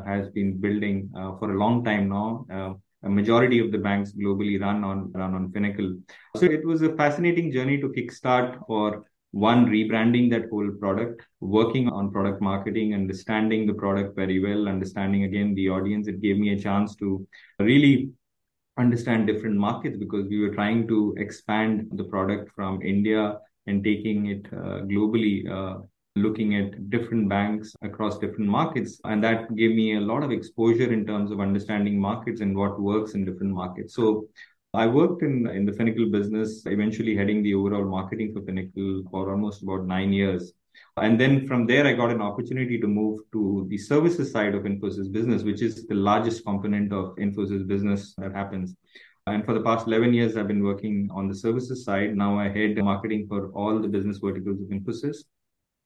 has 0.06 0.30
been 0.30 0.60
building 0.60 1.10
for 1.40 1.52
a 1.52 1.58
long 1.58 1.84
time 1.84 2.10
now 2.10 2.78
a 3.04 3.10
majority 3.10 3.60
of 3.60 3.72
the 3.72 3.78
banks 3.78 4.12
globally 4.12 4.60
run 4.60 4.84
on 4.84 5.10
run 5.14 5.34
on 5.34 5.50
Finacle. 5.54 5.98
So 6.36 6.46
it 6.46 6.66
was 6.66 6.82
a 6.82 6.94
fascinating 6.98 7.50
journey 7.50 7.80
to 7.80 7.88
kickstart 7.90 8.62
or 8.68 9.06
one 9.32 9.68
rebranding 9.68 10.30
that 10.32 10.50
whole 10.50 10.72
product 10.80 11.22
working 11.40 11.88
on 11.88 12.12
product 12.12 12.42
marketing 12.42 12.96
understanding 12.96 13.68
the 13.68 13.74
product 13.74 14.16
very 14.16 14.40
well 14.40 14.68
understanding 14.68 15.24
again 15.26 15.54
the 15.54 15.70
audience 15.70 16.08
it 16.08 16.20
gave 16.20 16.38
me 16.38 16.54
a 16.54 16.60
chance 16.60 16.96
to 16.96 17.26
really 17.60 18.10
understand 18.80 19.28
different 19.28 19.58
markets 19.58 19.98
because 19.98 20.28
we 20.28 20.40
were 20.40 20.54
trying 20.54 20.88
to 20.88 21.14
expand 21.18 21.88
the 21.94 22.04
product 22.04 22.52
from 22.56 22.82
india 22.82 23.38
and 23.68 23.84
taking 23.84 24.28
it 24.28 24.46
uh, 24.54 24.80
globally 24.92 25.36
uh, 25.58 25.80
looking 26.16 26.56
at 26.56 26.90
different 26.90 27.30
banks 27.30 27.76
across 27.82 28.18
different 28.18 28.50
markets 28.50 29.00
and 29.06 29.24
that 29.24 29.56
gave 29.56 29.76
me 29.76 29.96
a 29.96 30.02
lot 30.12 30.24
of 30.24 30.32
exposure 30.32 30.92
in 30.92 31.06
terms 31.06 31.32
of 31.32 31.40
understanding 31.40 32.00
markets 32.00 32.42
and 32.42 32.56
what 32.56 32.82
works 32.82 33.14
in 33.14 33.26
different 33.26 33.54
markets 33.54 33.96
so 33.96 34.26
I 34.74 34.86
worked 34.86 35.24
in, 35.24 35.48
in 35.48 35.66
the 35.66 35.72
Finacle 35.72 36.12
business, 36.12 36.64
eventually 36.68 37.16
heading 37.16 37.42
the 37.42 37.56
overall 37.56 37.86
marketing 37.86 38.34
for 38.34 38.42
Finacle 38.42 39.10
for 39.10 39.32
almost 39.32 39.64
about 39.64 39.86
nine 39.86 40.14
years. 40.14 40.54
And 40.98 41.20
then 41.20 41.48
from 41.48 41.66
there, 41.66 41.88
I 41.88 41.94
got 41.94 42.12
an 42.12 42.22
opportunity 42.22 42.80
to 42.80 42.88
move 42.88 43.20
to 43.32 43.66
the 43.70 43.78
services 43.78 44.32
side 44.32 44.56
of 44.56 44.64
Infosys 44.64 45.12
business, 45.12 45.44
which 45.44 45.62
is 45.62 45.88
the 45.88 45.96
largest 45.96 46.46
component 46.46 46.92
of 46.92 47.16
Infosys 47.16 47.68
business 47.68 48.14
that 48.18 48.34
happens. 48.34 48.76
And 49.28 49.46
for 49.46 49.54
the 49.54 49.62
past 49.62 49.88
11 49.88 50.14
years, 50.14 50.36
I've 50.36 50.48
been 50.48 50.64
working 50.64 51.10
on 51.12 51.28
the 51.28 51.36
services 51.36 51.84
side. 51.86 52.16
Now 52.16 52.38
I 52.38 52.50
head 52.50 52.78
marketing 52.78 53.28
for 53.28 53.50
all 53.52 53.80
the 53.80 53.88
business 53.88 54.18
verticals 54.18 54.62
of 54.62 54.68
Infosys 54.70 55.24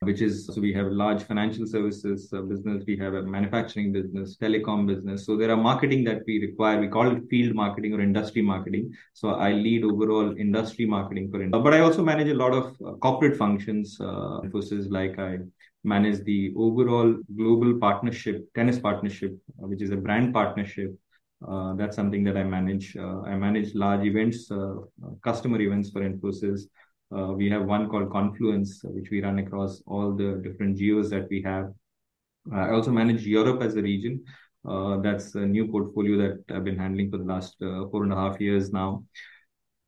which 0.04 0.22
is 0.22 0.48
so 0.48 0.62
we 0.62 0.74
have 0.74 0.88
large 0.88 1.24
financial 1.24 1.66
services 1.66 2.32
uh, 2.34 2.42
business, 2.42 2.84
we 2.86 2.98
have 2.98 3.14
a 3.14 3.24
manufacturing 3.24 3.92
business, 3.92 4.38
telecom 4.38 4.86
business. 4.88 5.26
So 5.26 5.38
there 5.38 5.52
are 5.52 5.58
marketing 5.58 6.04
that 6.06 6.22
we 6.28 6.40
require. 6.40 6.80
We 6.80 6.88
call 6.88 7.12
it 7.16 7.24
field 7.30 7.56
marketing 7.56 7.94
or 7.94 8.02
industry 8.02 8.42
marketing. 8.42 8.94
So 9.14 9.30
I 9.30 9.52
lead 9.54 9.84
overall 9.84 10.38
industry 10.38 10.86
marketing 10.86 11.30
for, 11.32 11.42
industry. 11.42 11.64
but 11.64 11.74
I 11.74 11.80
also 11.80 12.04
manage 12.04 12.30
a 12.30 12.34
lot 12.34 12.54
of 12.54 12.76
uh, 12.86 12.94
corporate 12.94 13.38
functions. 13.38 13.98
Uh, 14.00 14.40
like 14.90 15.20
I 15.20 15.40
manage 15.84 16.24
the 16.24 16.54
overall 16.56 17.16
global 17.36 17.78
partnership, 17.80 18.48
tennis 18.56 18.80
partnership, 18.80 19.38
uh, 19.62 19.68
which 19.68 19.82
is 19.82 19.92
a 19.92 19.98
brand 19.98 20.34
partnership. 20.34 20.96
Uh, 21.46 21.74
that's 21.74 21.96
something 21.96 22.24
that 22.24 22.38
I 22.38 22.44
manage. 22.44 22.96
Uh, 22.96 23.22
I 23.22 23.36
manage 23.36 23.76
large 23.76 24.06
events, 24.06 24.50
customer 25.24 25.60
events 25.60 25.90
for 25.90 26.02
Infosys. 26.02 26.62
Uh, 27.12 27.34
we 27.34 27.50
have 27.50 27.66
one 27.66 27.90
called 27.90 28.12
Confluence, 28.12 28.84
uh, 28.86 28.90
which 28.90 29.10
we 29.12 29.22
run 29.22 29.40
across 29.40 29.82
all 29.86 30.14
the 30.16 30.42
different 30.44 30.78
geos 30.78 31.10
that 31.10 31.28
we 31.30 31.42
have. 31.42 31.72
Uh, 32.52 32.58
I 32.58 32.72
also 32.72 32.92
manage 32.92 33.26
Europe 33.26 33.62
as 33.62 33.76
a 33.76 33.82
region. 33.82 34.24
Uh, 34.68 34.98
that's 34.98 35.36
a 35.36 35.46
new 35.46 35.68
portfolio 35.68 36.18
that 36.18 36.56
I've 36.56 36.64
been 36.64 36.78
handling 36.78 37.12
for 37.12 37.18
the 37.18 37.26
last 37.26 37.56
uh, 37.62 37.86
four 37.92 38.04
and 38.04 38.14
a 38.14 38.16
half 38.16 38.40
years 38.40 38.72
now. 38.72 39.04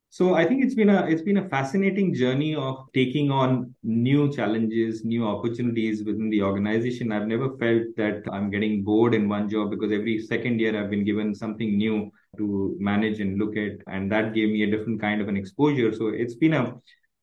So 0.09 0.33
I 0.33 0.45
think 0.45 0.63
it's 0.63 0.75
been 0.75 0.89
a 0.89 1.05
it's 1.07 1.21
been 1.21 1.37
a 1.37 1.49
fascinating 1.49 2.13
journey 2.13 2.55
of 2.55 2.85
taking 2.93 3.31
on 3.31 3.75
new 3.83 4.31
challenges, 4.31 5.03
new 5.03 5.27
opportunities 5.27 6.05
within 6.05 6.29
the 6.29 6.41
organization. 6.41 7.11
I've 7.11 7.27
never 7.27 7.49
felt 7.57 7.83
that 7.97 8.23
I'm 8.31 8.49
getting 8.49 8.81
bored 8.81 9.13
in 9.13 9.27
one 9.27 9.49
job 9.49 9.71
because 9.71 9.91
every 9.91 10.19
second 10.19 10.61
year 10.61 10.81
I've 10.81 10.89
been 10.89 11.03
given 11.03 11.35
something 11.35 11.77
new 11.77 12.11
to 12.37 12.77
manage 12.79 13.19
and 13.19 13.37
look 13.37 13.57
at, 13.57 13.73
and 13.87 14.09
that 14.09 14.33
gave 14.33 14.47
me 14.49 14.63
a 14.63 14.71
different 14.71 15.01
kind 15.01 15.19
of 15.19 15.27
an 15.27 15.35
exposure. 15.35 15.91
So 15.93 16.07
it's 16.07 16.35
been 16.35 16.53
a 16.53 16.73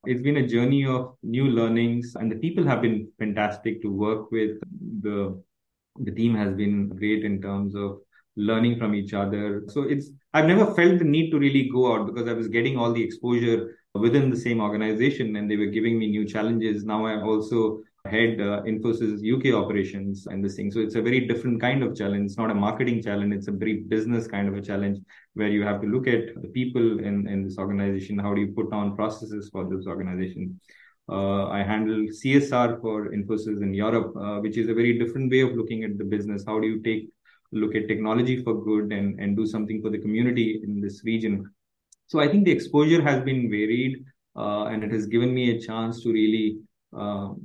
it's 0.05 0.21
been 0.21 0.37
a 0.37 0.47
journey 0.47 0.85
of 0.85 1.15
new 1.23 1.45
learnings, 1.45 2.15
and 2.15 2.31
the 2.31 2.35
people 2.35 2.63
have 2.65 2.81
been 2.81 3.09
fantastic 3.17 3.81
to 3.81 3.89
work 3.89 4.31
with. 4.31 4.57
The 5.01 5.41
the 5.99 6.11
team 6.11 6.35
has 6.35 6.53
been 6.53 6.89
great 6.89 7.23
in 7.23 7.41
terms 7.41 7.75
of 7.75 7.99
learning 8.35 8.79
from 8.79 8.95
each 8.95 9.13
other. 9.13 9.63
So 9.67 9.83
it's 9.83 10.09
I've 10.33 10.47
never 10.47 10.73
felt 10.73 10.99
the 10.99 11.05
need 11.05 11.29
to 11.31 11.39
really 11.39 11.69
go 11.69 11.93
out 11.93 12.07
because 12.07 12.27
I 12.27 12.33
was 12.33 12.47
getting 12.47 12.77
all 12.77 12.91
the 12.91 13.03
exposure 13.03 13.77
within 13.93 14.29
the 14.29 14.37
same 14.37 14.59
organization 14.59 15.35
and 15.35 15.49
they 15.49 15.57
were 15.57 15.67
giving 15.67 15.99
me 15.99 16.07
new 16.09 16.25
challenges. 16.25 16.83
Now 16.83 17.05
I'm 17.05 17.23
also 17.23 17.83
head 18.05 18.41
uh, 18.41 18.61
Infosys 18.63 19.21
UK 19.23 19.53
operations 19.53 20.27
and 20.27 20.43
this 20.43 20.55
thing. 20.55 20.71
So 20.71 20.79
it's 20.79 20.95
a 20.95 21.01
very 21.01 21.21
different 21.25 21.61
kind 21.61 21.83
of 21.83 21.95
challenge. 21.95 22.25
It's 22.25 22.37
not 22.37 22.51
a 22.51 22.53
marketing 22.53 23.01
challenge. 23.01 23.33
It's 23.33 23.47
a 23.47 23.51
very 23.51 23.83
business 23.83 24.27
kind 24.27 24.49
of 24.49 24.55
a 24.55 24.61
challenge 24.61 24.99
where 25.35 25.47
you 25.47 25.63
have 25.63 25.79
to 25.81 25.87
look 25.87 26.07
at 26.07 26.41
the 26.41 26.49
people 26.49 26.99
in, 26.99 27.27
in 27.27 27.43
this 27.43 27.57
organization. 27.57 28.19
How 28.19 28.33
do 28.33 28.41
you 28.41 28.51
put 28.51 28.73
on 28.73 28.95
processes 28.97 29.49
for 29.51 29.69
this 29.69 29.87
organization? 29.87 30.59
Uh, 31.09 31.47
I 31.47 31.63
handle 31.63 32.07
CSR 32.07 32.81
for 32.81 33.09
Infosys 33.09 33.61
in 33.61 33.73
Europe, 33.73 34.13
uh, 34.17 34.39
which 34.39 34.57
is 34.57 34.67
a 34.67 34.73
very 34.73 34.99
different 34.99 35.31
way 35.31 35.41
of 35.41 35.53
looking 35.53 35.83
at 35.85 35.97
the 35.97 36.03
business. 36.03 36.43
How 36.45 36.59
do 36.59 36.67
you 36.67 36.81
take 36.81 37.09
look 37.53 37.75
at 37.75 37.87
technology 37.87 38.43
for 38.43 38.63
good 38.65 38.91
and, 38.91 39.19
and 39.19 39.37
do 39.37 39.45
something 39.45 39.81
for 39.81 39.89
the 39.89 39.99
community 39.99 40.61
in 40.63 40.81
this 40.81 41.03
region? 41.05 41.49
So 42.07 42.19
I 42.19 42.27
think 42.27 42.45
the 42.45 42.51
exposure 42.51 43.01
has 43.01 43.21
been 43.21 43.49
varied, 43.49 44.03
uh, 44.35 44.65
and 44.65 44.83
it 44.83 44.91
has 44.91 45.05
given 45.05 45.33
me 45.33 45.51
a 45.51 45.59
chance 45.59 46.03
to 46.03 46.11
really 46.11 46.59
um, 46.95 47.41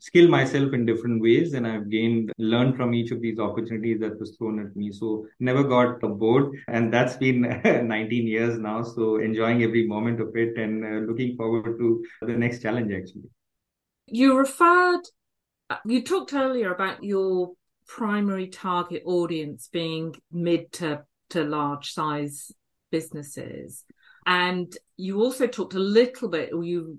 skill 0.00 0.28
myself 0.28 0.72
in 0.72 0.86
different 0.86 1.22
ways 1.22 1.54
and 1.54 1.66
I've 1.66 1.90
gained, 1.90 2.32
learned 2.38 2.76
from 2.76 2.94
each 2.94 3.10
of 3.10 3.20
these 3.20 3.38
opportunities 3.38 4.00
that 4.00 4.18
was 4.18 4.36
thrown 4.36 4.58
at 4.60 4.74
me. 4.76 4.92
So 4.92 5.26
never 5.40 5.64
got 5.64 6.00
bored. 6.00 6.56
And 6.68 6.92
that's 6.92 7.16
been 7.16 7.42
19 7.64 8.26
years 8.26 8.58
now. 8.58 8.82
So 8.82 9.16
enjoying 9.16 9.62
every 9.62 9.86
moment 9.86 10.20
of 10.20 10.34
it 10.36 10.56
and 10.56 10.84
uh, 10.84 11.10
looking 11.10 11.36
forward 11.36 11.78
to 11.78 12.04
the 12.22 12.34
next 12.34 12.62
challenge 12.62 12.92
actually. 12.92 13.30
You 14.06 14.38
referred, 14.38 15.02
you 15.84 16.02
talked 16.02 16.32
earlier 16.32 16.72
about 16.72 17.04
your 17.04 17.52
primary 17.86 18.48
target 18.48 19.02
audience 19.04 19.68
being 19.72 20.14
mid 20.30 20.72
to, 20.72 21.02
to 21.30 21.44
large 21.44 21.92
size 21.92 22.52
businesses. 22.90 23.84
And 24.26 24.74
you 24.96 25.20
also 25.20 25.46
talked 25.46 25.74
a 25.74 25.78
little 25.78 26.28
bit, 26.28 26.52
or 26.52 26.62
you 26.62 26.98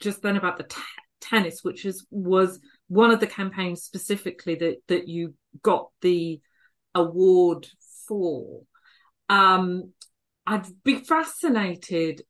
just 0.00 0.22
then 0.22 0.36
about 0.36 0.58
the 0.58 0.64
tennis, 1.24 1.60
which 1.62 1.84
is 1.84 2.06
was 2.10 2.60
one 2.88 3.10
of 3.10 3.20
the 3.20 3.26
campaigns 3.26 3.82
specifically 3.82 4.54
that 4.56 4.76
that 4.88 5.08
you 5.08 5.34
got 5.62 5.88
the 6.00 6.40
award 6.94 7.66
for. 8.06 8.62
Um, 9.28 9.92
I'd 10.46 10.66
be 10.84 10.96
fascinated 10.96 12.22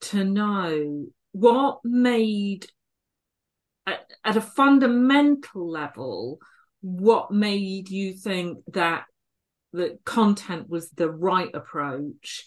to 0.00 0.24
know 0.24 1.06
what 1.32 1.80
made 1.84 2.66
at, 3.86 4.10
at 4.24 4.36
a 4.36 4.40
fundamental 4.40 5.70
level 5.70 6.38
what 6.80 7.30
made 7.30 7.88
you 7.88 8.12
think 8.12 8.58
that 8.72 9.04
the 9.72 9.98
content 10.04 10.68
was 10.68 10.90
the 10.90 11.10
right 11.10 11.50
approach 11.54 12.46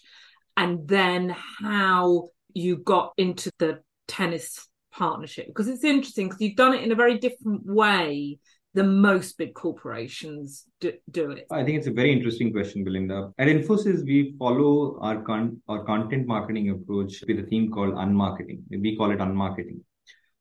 and 0.56 0.88
then 0.88 1.34
how 1.60 2.28
you 2.52 2.76
got 2.76 3.12
into 3.16 3.50
the 3.58 3.80
tennis 4.08 4.66
partnership? 4.92 5.46
Because 5.46 5.68
it's 5.68 5.84
interesting 5.84 6.28
because 6.28 6.40
you've 6.40 6.56
done 6.56 6.74
it 6.74 6.82
in 6.82 6.92
a 6.92 6.94
very 6.94 7.18
different 7.18 7.64
way 7.64 8.38
than 8.74 8.96
most 8.96 9.36
big 9.36 9.54
corporations 9.54 10.64
do, 10.80 10.92
do, 11.10 11.30
it? 11.32 11.46
I 11.50 11.62
think 11.62 11.78
it's 11.78 11.86
a 11.86 11.92
very 11.92 12.12
interesting 12.12 12.52
question, 12.52 12.84
Belinda. 12.84 13.30
At 13.38 13.48
Infosys, 13.48 14.04
we 14.04 14.34
follow 14.38 14.98
our 15.00 15.22
con- 15.22 15.60
our 15.68 15.84
content 15.84 16.26
marketing 16.26 16.70
approach 16.70 17.22
with 17.26 17.38
a 17.38 17.42
theme 17.42 17.70
called 17.70 17.94
unmarketing. 17.94 18.60
We 18.70 18.96
call 18.96 19.10
it 19.10 19.18
unmarketing. 19.18 19.80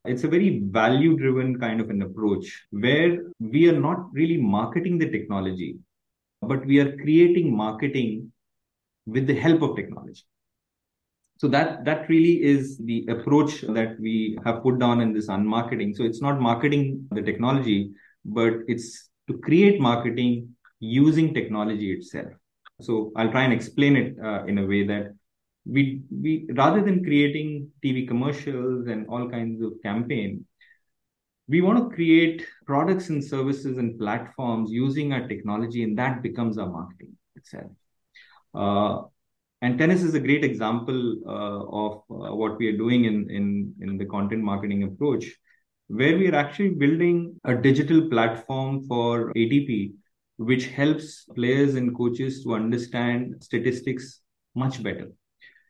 It's 0.06 0.24
a 0.24 0.28
very 0.28 0.62
value 0.64 1.18
driven 1.18 1.60
kind 1.60 1.80
of 1.80 1.90
an 1.90 2.02
approach 2.02 2.66
where 2.72 3.20
we 3.40 3.70
are 3.70 3.80
not 3.80 4.12
really 4.14 4.38
marketing 4.38 4.98
the 4.98 5.10
technology, 5.10 5.78
but 6.42 6.66
we 6.66 6.80
are 6.80 6.98
creating 6.98 7.56
marketing 7.56 8.32
with 9.06 9.28
the 9.28 9.36
help 9.36 9.62
of 9.62 9.76
technology 9.76 10.24
so 11.42 11.48
that 11.48 11.84
that 11.86 12.08
really 12.08 12.34
is 12.44 12.78
the 12.78 13.04
approach 13.10 13.62
that 13.62 14.00
we 14.00 14.38
have 14.46 14.62
put 14.62 14.78
down 14.78 15.02
in 15.02 15.12
this 15.12 15.28
unmarketing. 15.28 15.96
So 15.96 16.04
it's 16.04 16.22
not 16.22 16.40
marketing 16.40 17.08
the 17.10 17.24
technology 17.24 17.90
but 18.24 18.54
it's 18.68 19.10
to 19.28 19.40
create 19.40 19.82
marketing 19.82 20.56
using 20.80 21.34
technology 21.34 21.94
itself. 21.94 22.32
So 22.80 23.12
i'll 23.16 23.32
try 23.32 23.42
and 23.48 23.54
explain 23.54 23.96
it 23.96 24.10
uh, 24.24 24.46
in 24.46 24.60
a 24.60 24.66
way 24.68 24.84
that 24.92 25.16
we 25.66 26.02
we 26.26 26.48
rather 26.54 26.84
than 26.88 27.04
creating 27.04 27.50
tv 27.84 28.08
commercials 28.08 28.88
and 28.88 29.08
all 29.08 29.28
kinds 29.30 29.64
of 29.64 29.74
campaign 29.84 30.46
we 31.48 31.62
want 31.62 31.78
to 31.80 31.96
create 31.96 32.46
products 32.66 33.10
and 33.10 33.24
services 33.24 33.78
and 33.78 33.98
platforms 34.00 34.72
using 34.72 35.12
our 35.14 35.28
technology 35.28 35.84
and 35.84 35.98
that 35.98 36.22
becomes 36.24 36.58
our 36.58 36.70
marketing 36.70 37.14
itself. 37.36 37.72
Uh, 38.54 39.02
and 39.62 39.78
tennis 39.78 40.02
is 40.02 40.16
a 40.16 40.20
great 40.20 40.44
example 40.44 41.16
uh, 41.28 41.64
of 41.84 41.98
uh, 42.10 42.36
what 42.36 42.58
we 42.58 42.68
are 42.68 42.78
doing 42.78 43.06
in, 43.06 43.30
in, 43.30 43.74
in 43.82 43.98
the 43.98 44.06
content 44.06 44.44
marketing 44.44 44.84
approach, 44.84 45.26
where 45.88 46.18
we 46.18 46.28
are 46.30 46.36
actually 46.36 46.70
building 46.70 47.40
a 47.44 47.56
digital 47.56 48.10
platform 48.10 48.84
for 48.88 49.32
ATP, 49.36 49.94
which 50.38 50.68
helps 50.68 51.26
players 51.36 51.76
and 51.76 51.96
coaches 51.96 52.44
to 52.44 52.56
understand 52.56 53.36
statistics 53.42 54.22
much 54.56 54.82
better. 54.82 55.12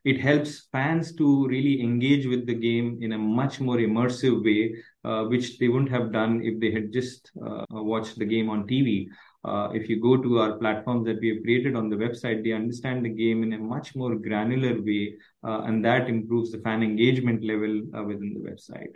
It 0.04 0.20
helps 0.20 0.68
fans 0.72 1.14
to 1.18 1.48
really 1.48 1.82
engage 1.82 2.26
with 2.26 2.48
the 2.48 2.56
game 2.56 2.98
in 3.02 3.12
a 3.12 3.18
much 3.18 3.60
more 3.60 3.78
immersive 3.78 4.44
way, 4.44 4.76
uh, 5.04 5.26
which 5.26 5.60
they 5.60 5.68
wouldn't 5.68 5.92
have 5.92 6.12
done 6.12 6.42
if 6.44 6.60
they 6.60 6.72
had 6.72 6.92
just 6.92 7.30
uh, 7.46 7.66
watched 7.70 8.18
the 8.18 8.26
game 8.26 8.50
on 8.50 8.68
TV. 8.68 9.08
Uh, 9.44 9.70
if 9.74 9.90
you 9.90 10.00
go 10.00 10.18
to 10.18 10.40
our 10.40 10.54
platforms 10.58 11.06
that 11.06 11.20
we 11.20 11.30
have 11.30 11.44
created 11.44 11.76
on 11.76 11.90
the 11.90 11.96
website, 11.96 12.44
they 12.44 12.52
understand 12.52 13.04
the 13.04 13.10
game 13.10 13.44
in 13.44 13.54
a 13.54 13.58
much 13.58 13.96
more 13.96 14.16
granular 14.16 14.82
way, 14.82 15.16
uh, 15.44 15.62
and 15.62 15.84
that 15.84 16.08
improves 16.08 16.52
the 16.52 16.60
fan 16.60 16.84
engagement 16.84 17.44
level 17.44 17.82
uh, 17.96 18.04
within 18.04 18.34
the 18.34 18.40
website. 18.40 18.94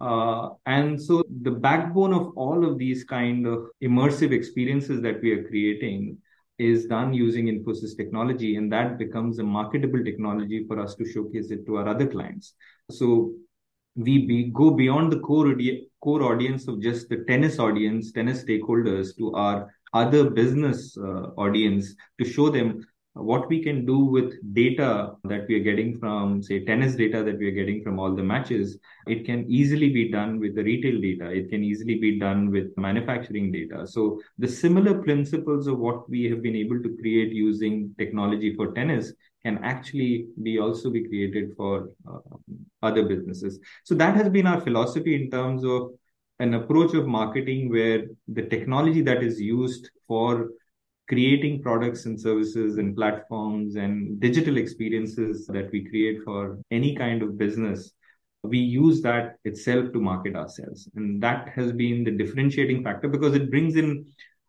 Uh, 0.00 0.54
and 0.66 1.00
so 1.00 1.22
the 1.42 1.50
backbone 1.50 2.12
of 2.12 2.32
all 2.36 2.64
of 2.64 2.78
these 2.78 3.04
kind 3.04 3.46
of 3.46 3.66
immersive 3.82 4.32
experiences 4.32 5.00
that 5.00 5.20
we 5.22 5.32
are 5.32 5.46
creating 5.48 6.18
is 6.58 6.86
done 6.86 7.12
using 7.12 7.46
Infosys 7.46 7.96
technology, 7.96 8.56
and 8.56 8.72
that 8.72 8.96
becomes 8.96 9.38
a 9.38 9.42
marketable 9.42 10.02
technology 10.04 10.64
for 10.66 10.80
us 10.80 10.94
to 10.94 11.04
showcase 11.04 11.50
it 11.50 11.66
to 11.66 11.76
our 11.76 11.88
other 11.88 12.06
clients. 12.06 12.54
So 12.90 13.32
we 13.96 14.26
be, 14.26 14.50
go 14.52 14.70
beyond 14.70 15.12
the 15.12 15.20
core 15.20 15.54
core 16.02 16.22
audience 16.22 16.68
of 16.68 16.82
just 16.82 17.08
the 17.08 17.24
tennis 17.28 17.58
audience, 17.58 18.12
tennis 18.12 18.44
stakeholders, 18.44 19.16
to 19.16 19.32
our 19.34 19.72
other 19.92 20.28
business 20.28 20.96
uh, 20.98 21.30
audience 21.36 21.94
to 22.20 22.24
show 22.24 22.50
them 22.50 22.84
what 23.14 23.48
we 23.48 23.62
can 23.62 23.86
do 23.86 23.98
with 23.98 24.34
data 24.54 25.12
that 25.24 25.46
we 25.48 25.54
are 25.54 25.62
getting 25.62 25.96
from, 26.00 26.42
say, 26.42 26.64
tennis 26.64 26.96
data 26.96 27.22
that 27.22 27.38
we 27.38 27.46
are 27.46 27.52
getting 27.52 27.80
from 27.82 28.00
all 28.00 28.12
the 28.12 28.22
matches, 28.22 28.76
it 29.06 29.24
can 29.24 29.44
easily 29.48 29.88
be 29.88 30.10
done 30.10 30.40
with 30.40 30.56
the 30.56 30.64
retail 30.64 31.00
data. 31.00 31.30
It 31.30 31.48
can 31.48 31.62
easily 31.62 31.94
be 31.94 32.18
done 32.18 32.50
with 32.50 32.76
manufacturing 32.76 33.52
data. 33.52 33.86
So 33.86 34.20
the 34.38 34.48
similar 34.48 35.00
principles 35.00 35.68
of 35.68 35.78
what 35.78 36.10
we 36.10 36.24
have 36.24 36.42
been 36.42 36.56
able 36.56 36.82
to 36.82 36.96
create 37.00 37.32
using 37.32 37.94
technology 37.98 38.56
for 38.56 38.72
tennis 38.72 39.12
can 39.44 39.58
actually 39.62 40.26
be 40.42 40.58
also 40.58 40.90
be 40.90 41.04
created 41.06 41.54
for 41.56 41.90
uh, 42.08 42.18
other 42.82 43.04
businesses. 43.04 43.58
So 43.84 43.94
that 43.96 44.16
has 44.16 44.28
been 44.28 44.46
our 44.46 44.60
philosophy 44.60 45.14
in 45.14 45.30
terms 45.30 45.64
of 45.64 45.90
an 46.40 46.54
approach 46.54 46.94
of 46.94 47.06
marketing 47.06 47.70
where 47.70 48.04
the 48.28 48.42
technology 48.42 49.02
that 49.02 49.22
is 49.22 49.40
used 49.40 49.90
for 50.08 50.48
creating 51.08 51.62
products 51.62 52.06
and 52.06 52.18
services 52.18 52.78
and 52.78 52.96
platforms 52.96 53.76
and 53.76 54.18
digital 54.20 54.56
experiences 54.56 55.46
that 55.46 55.70
we 55.70 55.84
create 55.84 56.22
for 56.24 56.58
any 56.70 56.96
kind 56.96 57.22
of 57.22 57.36
business 57.36 57.92
we 58.42 58.58
use 58.58 59.00
that 59.00 59.36
itself 59.44 59.90
to 59.92 60.00
market 60.00 60.36
ourselves 60.36 60.88
and 60.96 61.22
that 61.22 61.48
has 61.48 61.72
been 61.72 62.04
the 62.04 62.10
differentiating 62.10 62.84
factor 62.84 63.08
because 63.08 63.34
it 63.34 63.50
brings 63.50 63.76
in 63.76 64.04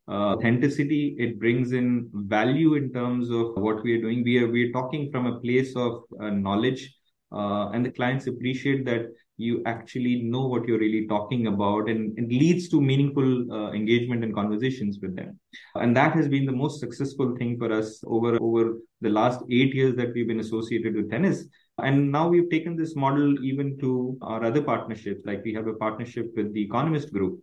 uh, 0.07 0.35
authenticity 0.35 1.15
it 1.17 1.39
brings 1.39 1.71
in 1.71 2.09
value 2.13 2.75
in 2.75 2.93
terms 2.93 3.29
of 3.29 3.55
what 3.55 3.83
we 3.83 3.97
are 3.97 4.01
doing. 4.01 4.23
We 4.23 4.37
are 4.39 4.47
we're 4.47 4.71
talking 4.71 5.11
from 5.11 5.25
a 5.25 5.39
place 5.39 5.75
of 5.75 6.03
uh, 6.21 6.29
knowledge 6.29 6.95
uh, 7.31 7.69
and 7.69 7.85
the 7.85 7.91
clients 7.91 8.27
appreciate 8.27 8.85
that 8.85 9.07
you 9.37 9.61
actually 9.65 10.21
know 10.21 10.47
what 10.47 10.65
you're 10.65 10.79
really 10.79 11.07
talking 11.07 11.47
about 11.47 11.89
and 11.89 12.17
it 12.17 12.29
leads 12.29 12.69
to 12.69 12.79
meaningful 12.79 13.51
uh, 13.51 13.71
engagement 13.73 14.23
and 14.23 14.33
conversations 14.33 14.99
with 15.01 15.15
them. 15.15 15.37
And 15.75 15.95
that 15.97 16.13
has 16.13 16.29
been 16.29 16.45
the 16.45 16.53
most 16.53 16.79
successful 16.79 17.35
thing 17.37 17.57
for 17.57 17.71
us 17.71 18.01
over 18.05 18.37
over 18.39 18.77
the 19.01 19.09
last 19.09 19.41
8 19.49 19.73
years 19.73 19.95
that 19.95 20.13
we've 20.13 20.27
been 20.27 20.39
associated 20.39 20.95
with 20.95 21.11
tennis. 21.11 21.45
And 21.77 22.11
now 22.11 22.29
we've 22.29 22.49
taken 22.49 22.77
this 22.77 22.95
model 22.95 23.43
even 23.43 23.77
to 23.79 24.17
our 24.21 24.43
other 24.45 24.61
partnerships. 24.61 25.23
Like 25.25 25.43
we 25.43 25.53
have 25.53 25.67
a 25.67 25.73
partnership 25.73 26.31
with 26.37 26.53
the 26.53 26.63
economist 26.63 27.11
group 27.11 27.41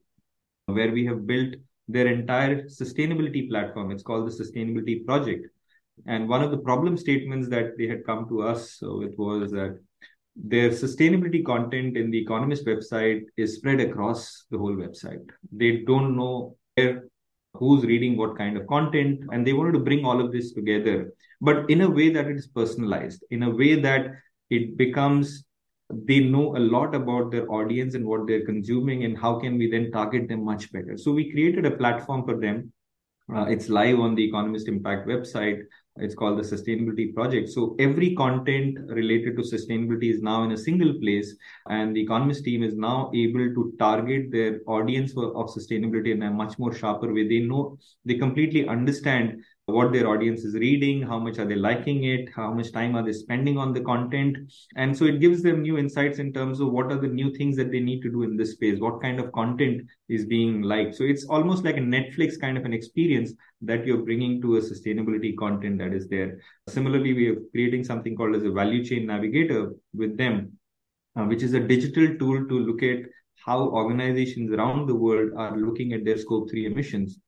where 0.66 0.92
we 0.92 1.04
have 1.06 1.26
built 1.26 1.54
their 1.88 2.06
entire 2.06 2.62
sustainability 2.64 3.48
platform 3.48 3.90
it's 3.90 4.02
called 4.02 4.26
the 4.26 4.44
sustainability 4.44 5.04
project 5.04 5.46
and 6.06 6.28
one 6.28 6.42
of 6.42 6.50
the 6.50 6.58
problem 6.58 6.96
statements 6.96 7.48
that 7.48 7.76
they 7.78 7.86
had 7.86 8.04
come 8.04 8.28
to 8.28 8.42
us 8.42 8.78
with 8.82 9.14
was 9.18 9.50
that 9.52 9.78
their 10.34 10.70
sustainability 10.70 11.44
content 11.44 11.96
in 11.96 12.10
the 12.10 12.18
Economist 12.18 12.64
website 12.66 13.24
is 13.36 13.56
spread 13.56 13.80
across 13.80 14.46
the 14.50 14.58
whole 14.58 14.74
website. 14.74 15.28
They 15.52 15.82
don't 15.86 16.16
know 16.16 16.56
where, 16.74 17.04
who's 17.54 17.84
reading 17.84 18.16
what 18.16 18.38
kind 18.38 18.56
of 18.56 18.66
content, 18.66 19.20
and 19.30 19.46
they 19.46 19.52
wanted 19.52 19.72
to 19.72 19.80
bring 19.80 20.06
all 20.06 20.20
of 20.20 20.32
this 20.32 20.52
together, 20.52 21.12
but 21.40 21.68
in 21.68 21.82
a 21.82 21.90
way 21.90 22.08
that 22.08 22.26
it 22.26 22.36
is 22.36 22.46
personalized, 22.46 23.24
in 23.30 23.42
a 23.42 23.50
way 23.50 23.78
that 23.80 24.12
it 24.48 24.76
becomes 24.78 25.44
they 26.04 26.20
know 26.20 26.56
a 26.56 26.58
lot 26.58 26.94
about 26.94 27.30
their 27.30 27.50
audience 27.50 27.94
and 27.94 28.04
what 28.04 28.26
they're 28.26 28.44
consuming, 28.44 29.04
and 29.04 29.16
how 29.16 29.38
can 29.38 29.58
we 29.58 29.70
then 29.70 29.90
target 29.92 30.28
them 30.28 30.44
much 30.44 30.72
better. 30.72 30.96
So 30.96 31.12
we 31.12 31.30
created 31.30 31.66
a 31.66 31.70
platform 31.70 32.24
for 32.24 32.38
them. 32.38 32.72
Uh, 33.34 33.44
it's 33.44 33.68
live 33.68 33.98
on 34.00 34.14
the 34.14 34.24
Economist 34.24 34.68
Impact 34.68 35.08
website 35.08 35.62
it's 35.96 36.14
called 36.14 36.38
the 36.38 36.42
sustainability 36.42 37.14
project. 37.14 37.50
So 37.50 37.76
every 37.78 38.14
content 38.14 38.78
related 38.88 39.36
to 39.36 39.42
sustainability 39.42 40.10
is 40.12 40.22
now 40.22 40.42
in 40.44 40.52
a 40.52 40.56
single 40.56 40.94
place, 40.94 41.34
and 41.68 41.94
the 41.94 42.00
economist 42.00 42.44
team 42.44 42.62
is 42.62 42.74
now 42.74 43.10
able 43.14 43.52
to 43.54 43.74
target 43.78 44.30
their 44.30 44.60
audience 44.66 45.12
for, 45.12 45.36
of 45.36 45.50
sustainability 45.50 46.12
in 46.12 46.22
a 46.22 46.30
much 46.30 46.58
more 46.58 46.72
sharper 46.72 47.12
way. 47.12 47.28
They 47.28 47.40
know 47.40 47.78
they 48.06 48.14
completely 48.14 48.66
understand 48.66 49.44
what 49.72 49.92
their 49.92 50.08
audience 50.08 50.44
is 50.44 50.54
reading, 50.54 51.02
how 51.02 51.18
much 51.18 51.38
are 51.38 51.44
they 51.44 51.54
liking 51.54 52.04
it, 52.04 52.28
how 52.34 52.52
much 52.52 52.72
time 52.72 52.94
are 52.94 53.04
they 53.04 53.12
spending 53.12 53.58
on 53.58 53.72
the 53.72 53.80
content. 53.80 54.36
And 54.76 54.96
so 54.96 55.04
it 55.04 55.20
gives 55.20 55.42
them 55.42 55.62
new 55.62 55.78
insights 55.78 56.18
in 56.18 56.32
terms 56.32 56.60
of 56.60 56.70
what 56.70 56.92
are 56.92 57.00
the 57.00 57.08
new 57.08 57.34
things 57.34 57.56
that 57.56 57.72
they 57.72 57.80
need 57.80 58.02
to 58.02 58.10
do 58.10 58.22
in 58.22 58.36
this 58.36 58.52
space, 58.52 58.80
what 58.80 59.00
kind 59.00 59.18
of 59.18 59.32
content 59.32 59.82
is 60.08 60.26
being 60.26 60.62
liked. 60.62 60.94
So 60.94 61.04
it's 61.04 61.24
almost 61.24 61.64
like 61.64 61.76
a 61.76 61.80
Netflix 61.80 62.38
kind 62.40 62.56
of 62.58 62.64
an 62.64 62.72
experience 62.72 63.32
that 63.62 63.86
you're 63.86 64.04
bringing 64.04 64.40
to 64.42 64.56
a 64.56 64.60
sustainability 64.60 65.36
content 65.36 65.78
that 65.78 65.92
is 65.92 66.08
there. 66.08 66.40
Similarly, 66.68 67.14
we 67.14 67.28
are 67.28 67.40
creating 67.50 67.84
something 67.84 68.16
called 68.16 68.36
as 68.36 68.44
a 68.44 68.50
value 68.50 68.84
chain 68.84 69.06
navigator 69.06 69.72
with 69.94 70.16
them, 70.16 70.52
uh, 71.16 71.24
which 71.24 71.42
is 71.42 71.54
a 71.54 71.60
digital 71.60 72.16
tool 72.18 72.46
to 72.48 72.58
look 72.58 72.82
at 72.82 73.10
how 73.44 73.68
organizations 73.70 74.52
around 74.52 74.86
the 74.86 74.94
world 74.94 75.32
are 75.36 75.56
looking 75.56 75.92
at 75.92 76.04
their 76.04 76.18
scope 76.18 76.50
3 76.50 76.66
emissions 76.66 77.18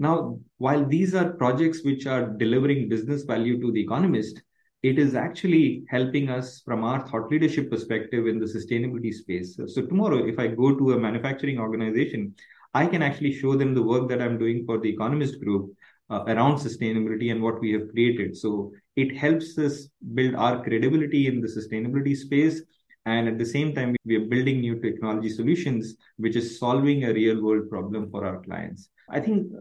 now, 0.00 0.38
while 0.56 0.82
these 0.82 1.14
are 1.14 1.34
projects 1.34 1.84
which 1.84 2.06
are 2.06 2.26
delivering 2.26 2.88
business 2.88 3.24
value 3.24 3.60
to 3.60 3.70
the 3.70 3.82
economist, 3.82 4.42
it 4.82 4.98
is 4.98 5.14
actually 5.14 5.84
helping 5.90 6.30
us 6.30 6.62
from 6.64 6.84
our 6.84 7.06
thought 7.06 7.30
leadership 7.30 7.70
perspective 7.70 8.26
in 8.26 8.38
the 8.38 8.46
sustainability 8.46 9.12
space. 9.12 9.58
So, 9.66 9.82
tomorrow, 9.82 10.26
if 10.26 10.38
I 10.38 10.46
go 10.46 10.74
to 10.74 10.92
a 10.92 10.98
manufacturing 10.98 11.58
organization, 11.58 12.34
I 12.72 12.86
can 12.86 13.02
actually 13.02 13.34
show 13.34 13.56
them 13.56 13.74
the 13.74 13.82
work 13.82 14.08
that 14.08 14.22
I'm 14.22 14.38
doing 14.38 14.64
for 14.64 14.78
the 14.78 14.88
Economist 14.88 15.38
Group 15.38 15.74
uh, 16.08 16.24
around 16.28 16.56
sustainability 16.56 17.30
and 17.30 17.42
what 17.42 17.60
we 17.60 17.70
have 17.72 17.90
created. 17.90 18.34
So, 18.38 18.72
it 18.96 19.14
helps 19.14 19.58
us 19.58 19.86
build 20.14 20.34
our 20.34 20.64
credibility 20.64 21.26
in 21.26 21.42
the 21.42 21.48
sustainability 21.48 22.16
space. 22.16 22.62
And 23.04 23.28
at 23.28 23.36
the 23.36 23.44
same 23.44 23.74
time, 23.74 23.96
we 24.06 24.16
are 24.16 24.26
building 24.26 24.60
new 24.60 24.80
technology 24.80 25.28
solutions, 25.28 25.96
which 26.16 26.36
is 26.36 26.58
solving 26.58 27.04
a 27.04 27.12
real 27.12 27.42
world 27.42 27.68
problem 27.68 28.10
for 28.10 28.24
our 28.24 28.40
clients. 28.42 28.88
I 29.10 29.20
think 29.20 29.52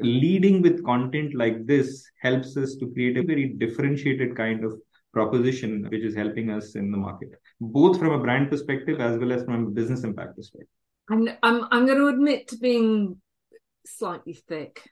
leading 0.00 0.62
with 0.62 0.84
content 0.84 1.34
like 1.34 1.66
this 1.66 2.04
helps 2.20 2.56
us 2.56 2.76
to 2.76 2.90
create 2.92 3.16
a 3.16 3.22
very 3.22 3.48
differentiated 3.48 4.36
kind 4.36 4.64
of 4.64 4.74
proposition 5.12 5.86
which 5.90 6.02
is 6.02 6.14
helping 6.14 6.50
us 6.50 6.74
in 6.76 6.90
the 6.90 6.96
market 6.96 7.30
both 7.60 7.98
from 7.98 8.12
a 8.12 8.18
brand 8.18 8.48
perspective 8.50 9.00
as 9.00 9.18
well 9.18 9.32
as 9.32 9.44
from 9.44 9.66
a 9.66 9.70
business 9.70 10.04
impact 10.04 10.36
perspective. 10.36 10.68
I'm 11.10 11.28
i'm, 11.42 11.66
I'm 11.70 11.86
going 11.86 11.98
to 11.98 12.08
admit 12.08 12.48
to 12.48 12.56
being 12.56 13.20
slightly 13.84 14.34
thick 14.34 14.82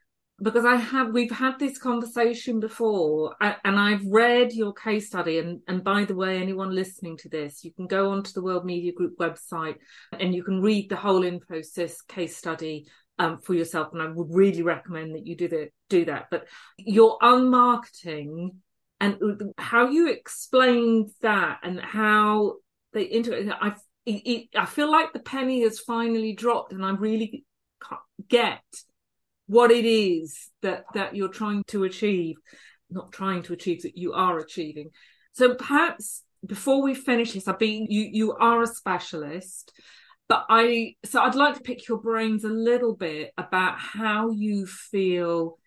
because 0.42 0.64
i 0.64 0.76
have 0.76 1.12
we've 1.12 1.30
had 1.30 1.58
this 1.58 1.78
conversation 1.78 2.60
before 2.60 3.34
and 3.40 3.78
i've 3.78 4.04
read 4.06 4.52
your 4.52 4.72
case 4.72 5.08
study 5.08 5.38
and 5.38 5.60
and 5.68 5.84
by 5.84 6.04
the 6.04 6.14
way 6.14 6.40
anyone 6.40 6.74
listening 6.74 7.16
to 7.18 7.28
this 7.28 7.64
you 7.64 7.72
can 7.72 7.86
go 7.86 8.10
onto 8.10 8.32
the 8.32 8.42
world 8.42 8.64
media 8.64 8.92
group 8.92 9.16
website 9.18 9.76
and 10.18 10.34
you 10.34 10.42
can 10.42 10.60
read 10.60 10.88
the 10.88 10.96
whole 10.96 11.22
infosys 11.22 11.94
case 12.08 12.36
study 12.36 12.86
um, 13.18 13.40
for 13.40 13.54
yourself, 13.54 13.92
and 13.92 14.02
I 14.02 14.06
would 14.06 14.28
really 14.30 14.62
recommend 14.62 15.14
that 15.14 15.26
you 15.26 15.36
do 15.36 15.48
that. 15.48 15.70
Do 15.88 16.04
that. 16.06 16.26
But 16.30 16.46
your 16.78 17.18
unmarketing 17.18 18.50
and 19.00 19.52
how 19.56 19.88
you 19.88 20.10
explained 20.10 21.10
that 21.22 21.60
and 21.62 21.80
how 21.80 22.54
they 22.92 23.02
integrate. 23.02 23.48
I 23.50 23.74
it, 24.06 24.48
I 24.56 24.64
feel 24.64 24.90
like 24.90 25.12
the 25.12 25.18
penny 25.18 25.62
has 25.62 25.78
finally 25.78 26.32
dropped, 26.32 26.72
and 26.72 26.84
I 26.84 26.90
really 26.90 27.44
get 28.28 28.62
what 29.46 29.70
it 29.70 29.84
is 29.84 30.50
that 30.62 30.84
that 30.94 31.16
you're 31.16 31.28
trying 31.28 31.64
to 31.68 31.84
achieve. 31.84 32.36
Not 32.90 33.12
trying 33.12 33.42
to 33.44 33.52
achieve 33.52 33.82
that 33.82 33.98
you 33.98 34.14
are 34.14 34.38
achieving. 34.38 34.90
So 35.32 35.54
perhaps 35.54 36.22
before 36.46 36.82
we 36.82 36.94
finish 36.94 37.32
this, 37.32 37.46
I've 37.46 37.58
been 37.58 37.86
you 37.90 38.08
you 38.10 38.32
are 38.34 38.62
a 38.62 38.66
specialist 38.66 39.72
but 40.28 40.44
I 40.48 40.94
so 41.04 41.20
I'd 41.20 41.34
like 41.34 41.56
to 41.56 41.62
pick 41.62 41.88
your 41.88 41.98
brains 41.98 42.44
a 42.44 42.48
little 42.48 42.94
bit 42.94 43.32
about 43.38 43.78
how 43.78 44.30
you 44.30 44.66
feel 44.66 45.58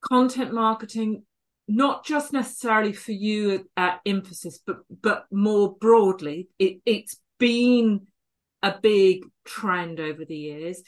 content 0.00 0.52
marketing 0.52 1.24
not 1.68 2.04
just 2.04 2.32
necessarily 2.32 2.92
for 2.92 3.12
you 3.12 3.68
at 3.76 4.00
Infosys 4.06 4.58
but 4.66 4.78
but 5.02 5.26
more 5.30 5.74
broadly. 5.74 6.48
It, 6.58 6.80
it's 6.86 7.20
been 7.38 8.06
a 8.62 8.74
big 8.80 9.24
trend 9.44 10.00
over 10.00 10.24
the 10.24 10.36
years. 10.36 10.82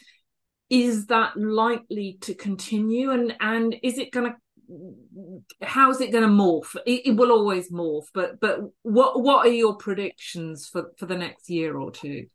Is 0.70 1.06
that 1.06 1.36
likely 1.36 2.18
to 2.22 2.34
continue? 2.34 3.10
And 3.10 3.36
and 3.40 3.76
is 3.82 3.98
it 3.98 4.12
going 4.12 4.32
to 4.32 4.36
how's 5.62 6.00
it 6.00 6.12
going 6.12 6.24
to 6.24 6.30
morph? 6.30 6.76
It, 6.86 7.06
it, 7.06 7.16
will 7.16 7.32
always 7.32 7.72
morph 7.72 8.06
but 8.14 8.38
but 8.40 8.60
what 8.82 9.22
what 9.22 9.46
are 9.46 9.50
your 9.52 9.76
predictions 9.76 10.68
for 10.68 10.92
for 10.98 11.06
the 11.06 11.16
next 11.16 11.48
year 11.48 11.76
or 11.76 11.90
two 11.90 12.26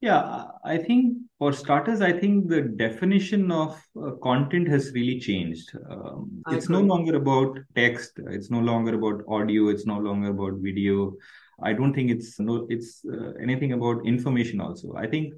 Yeah, 0.00 0.44
I 0.64 0.78
think 0.78 1.16
for 1.38 1.52
starters, 1.52 2.00
I 2.00 2.12
think 2.12 2.48
the 2.48 2.62
definition 2.62 3.50
of 3.50 3.80
uh, 4.00 4.12
content 4.22 4.68
has 4.68 4.92
really 4.92 5.18
changed. 5.18 5.76
Um, 5.90 6.42
it's 6.50 6.68
no 6.68 6.80
longer 6.80 7.16
about 7.16 7.58
text. 7.74 8.12
It's 8.28 8.48
no 8.48 8.60
longer 8.60 8.94
about 8.94 9.24
audio. 9.28 9.68
It's 9.68 9.86
no 9.86 9.98
longer 9.98 10.30
about 10.30 10.60
video. 10.60 11.14
I 11.64 11.72
don't 11.72 11.92
think 11.92 12.12
it's 12.12 12.38
no. 12.38 12.66
It's 12.70 13.04
uh, 13.12 13.32
anything 13.42 13.72
about 13.72 14.06
information. 14.06 14.60
Also, 14.60 14.94
I 14.94 15.08
think 15.08 15.34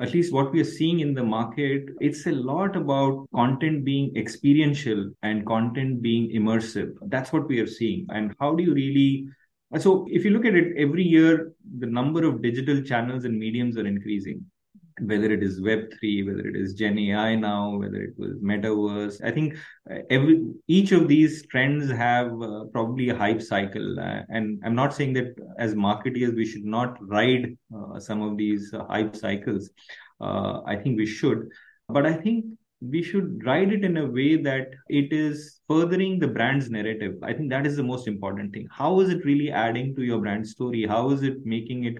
at 0.00 0.14
least 0.14 0.32
what 0.32 0.52
we 0.52 0.60
are 0.60 0.72
seeing 0.78 1.00
in 1.00 1.12
the 1.12 1.24
market, 1.24 1.86
it's 2.00 2.24
a 2.28 2.32
lot 2.32 2.76
about 2.76 3.26
content 3.34 3.84
being 3.84 4.16
experiential 4.16 5.10
and 5.24 5.44
content 5.44 6.00
being 6.00 6.30
immersive. 6.30 6.92
That's 7.06 7.32
what 7.32 7.48
we 7.48 7.58
are 7.58 7.66
seeing. 7.66 8.06
And 8.10 8.32
how 8.38 8.54
do 8.54 8.62
you 8.62 8.74
really 8.74 9.26
so 9.76 10.06
if 10.08 10.24
you 10.24 10.30
look 10.30 10.46
at 10.46 10.54
it, 10.54 10.76
every 10.78 11.02
year 11.02 11.52
the 11.78 11.86
number 11.86 12.24
of 12.24 12.42
digital 12.42 12.80
channels 12.82 13.24
and 13.24 13.38
mediums 13.38 13.76
are 13.76 13.86
increasing. 13.86 14.44
Whether 15.00 15.30
it 15.32 15.44
is 15.44 15.60
Web 15.60 15.92
three, 15.96 16.24
whether 16.24 16.44
it 16.44 16.56
is 16.56 16.74
Gen 16.74 16.98
AI 16.98 17.36
now, 17.36 17.76
whether 17.76 18.02
it 18.02 18.14
was 18.18 18.32
Metaverse, 18.42 19.22
I 19.24 19.30
think 19.30 19.56
uh, 19.88 19.98
every 20.10 20.44
each 20.66 20.90
of 20.90 21.06
these 21.06 21.46
trends 21.46 21.88
have 21.88 22.32
uh, 22.42 22.64
probably 22.72 23.10
a 23.10 23.16
hype 23.16 23.40
cycle. 23.40 24.00
Uh, 24.00 24.22
and 24.28 24.60
I'm 24.64 24.74
not 24.74 24.92
saying 24.92 25.12
that 25.12 25.36
as 25.56 25.76
marketeers 25.76 26.34
we 26.34 26.44
should 26.44 26.64
not 26.64 26.96
ride 27.06 27.56
uh, 27.72 28.00
some 28.00 28.22
of 28.22 28.36
these 28.36 28.74
uh, 28.74 28.86
hype 28.86 29.14
cycles. 29.14 29.70
Uh, 30.20 30.62
I 30.66 30.74
think 30.74 30.98
we 30.98 31.06
should, 31.06 31.48
but 31.88 32.04
I 32.04 32.14
think 32.14 32.44
we 32.80 33.02
should 33.02 33.44
write 33.44 33.72
it 33.72 33.84
in 33.84 33.96
a 33.96 34.06
way 34.06 34.36
that 34.36 34.68
it 34.88 35.12
is 35.12 35.60
furthering 35.68 36.18
the 36.18 36.28
brand's 36.28 36.70
narrative. 36.70 37.16
I 37.22 37.32
think 37.32 37.50
that 37.50 37.66
is 37.66 37.76
the 37.76 37.82
most 37.82 38.06
important 38.06 38.52
thing. 38.52 38.68
How 38.70 39.00
is 39.00 39.10
it 39.10 39.24
really 39.24 39.50
adding 39.50 39.96
to 39.96 40.02
your 40.02 40.20
brand 40.20 40.46
story? 40.46 40.86
How 40.86 41.10
is 41.10 41.22
it 41.22 41.44
making 41.44 41.84
it 41.84 41.96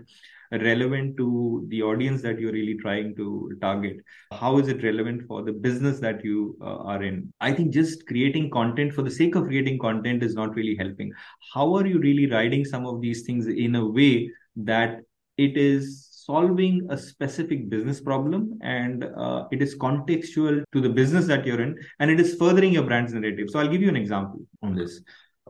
relevant 0.53 1.17
to 1.17 1.67
the 1.69 1.83
audience 1.83 2.23
that 2.23 2.39
you're 2.39 2.53
really 2.53 2.77
trying 2.81 3.15
to 3.17 3.57
target? 3.61 3.97
How 4.33 4.59
is 4.59 4.69
it 4.69 4.83
relevant 4.83 5.27
for 5.27 5.43
the 5.43 5.53
business 5.53 5.99
that 6.01 6.25
you 6.25 6.57
uh, 6.61 6.77
are 6.77 7.03
in? 7.03 7.33
I 7.41 7.53
think 7.53 7.73
just 7.73 8.07
creating 8.07 8.51
content 8.51 8.95
for 8.95 9.03
the 9.03 9.11
sake 9.11 9.35
of 9.35 9.45
creating 9.45 9.79
content 9.79 10.23
is 10.23 10.35
not 10.35 10.55
really 10.55 10.77
helping. 10.77 11.13
How 11.53 11.75
are 11.75 11.87
you 11.87 11.99
really 11.99 12.31
writing 12.31 12.65
some 12.65 12.87
of 12.87 13.01
these 13.01 13.23
things 13.23 13.47
in 13.47 13.75
a 13.75 13.85
way 13.85 14.31
that 14.57 15.01
it 15.37 15.57
is 15.57 16.08
solving 16.29 16.87
a 16.91 16.99
specific 16.99 17.71
business 17.71 18.01
problem 18.01 18.59
and 18.63 19.05
uh, 19.17 19.45
it 19.51 19.63
is 19.63 19.79
contextual 19.79 20.63
to 20.73 20.81
the 20.81 20.89
business 20.89 21.27
that 21.27 21.47
you're 21.47 21.61
in 21.61 21.75
and 22.01 22.11
it 22.11 22.21
is 22.21 22.35
furthering 22.35 22.73
your 22.73 22.83
brand's 22.83 23.15
narrative. 23.15 23.49
So 23.51 23.59
I'll 23.59 23.69
give 23.69 23.81
you 23.81 23.89
an 23.89 23.97
example 23.97 24.41
on 24.63 24.75
this. 24.75 25.01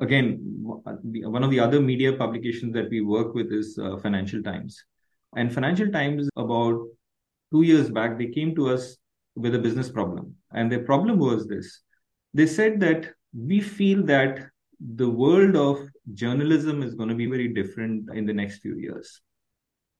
Again, 0.00 0.38
one 0.40 1.42
of 1.42 1.50
the 1.50 1.58
other 1.58 1.80
media 1.80 2.12
publications 2.12 2.72
that 2.74 2.88
we 2.90 3.00
work 3.00 3.34
with 3.34 3.52
is 3.52 3.76
uh, 3.82 3.96
Financial 3.96 4.40
Times. 4.40 4.84
And 5.34 5.52
Financial 5.52 5.90
Times, 5.90 6.28
about 6.36 6.78
two 7.52 7.62
years 7.62 7.90
back, 7.90 8.16
they 8.16 8.28
came 8.28 8.54
to 8.54 8.68
us 8.68 8.96
with 9.34 9.56
a 9.56 9.58
business 9.58 9.90
problem. 9.90 10.36
And 10.52 10.70
their 10.70 10.84
problem 10.84 11.18
was 11.18 11.48
this 11.48 11.82
they 12.34 12.46
said 12.46 12.78
that 12.80 13.10
we 13.34 13.60
feel 13.60 14.04
that 14.04 14.46
the 14.96 15.08
world 15.08 15.56
of 15.56 15.78
journalism 16.14 16.82
is 16.84 16.94
going 16.94 17.08
to 17.08 17.14
be 17.14 17.26
very 17.26 17.48
different 17.48 18.08
in 18.14 18.26
the 18.26 18.32
next 18.32 18.60
few 18.60 18.76
years 18.76 19.20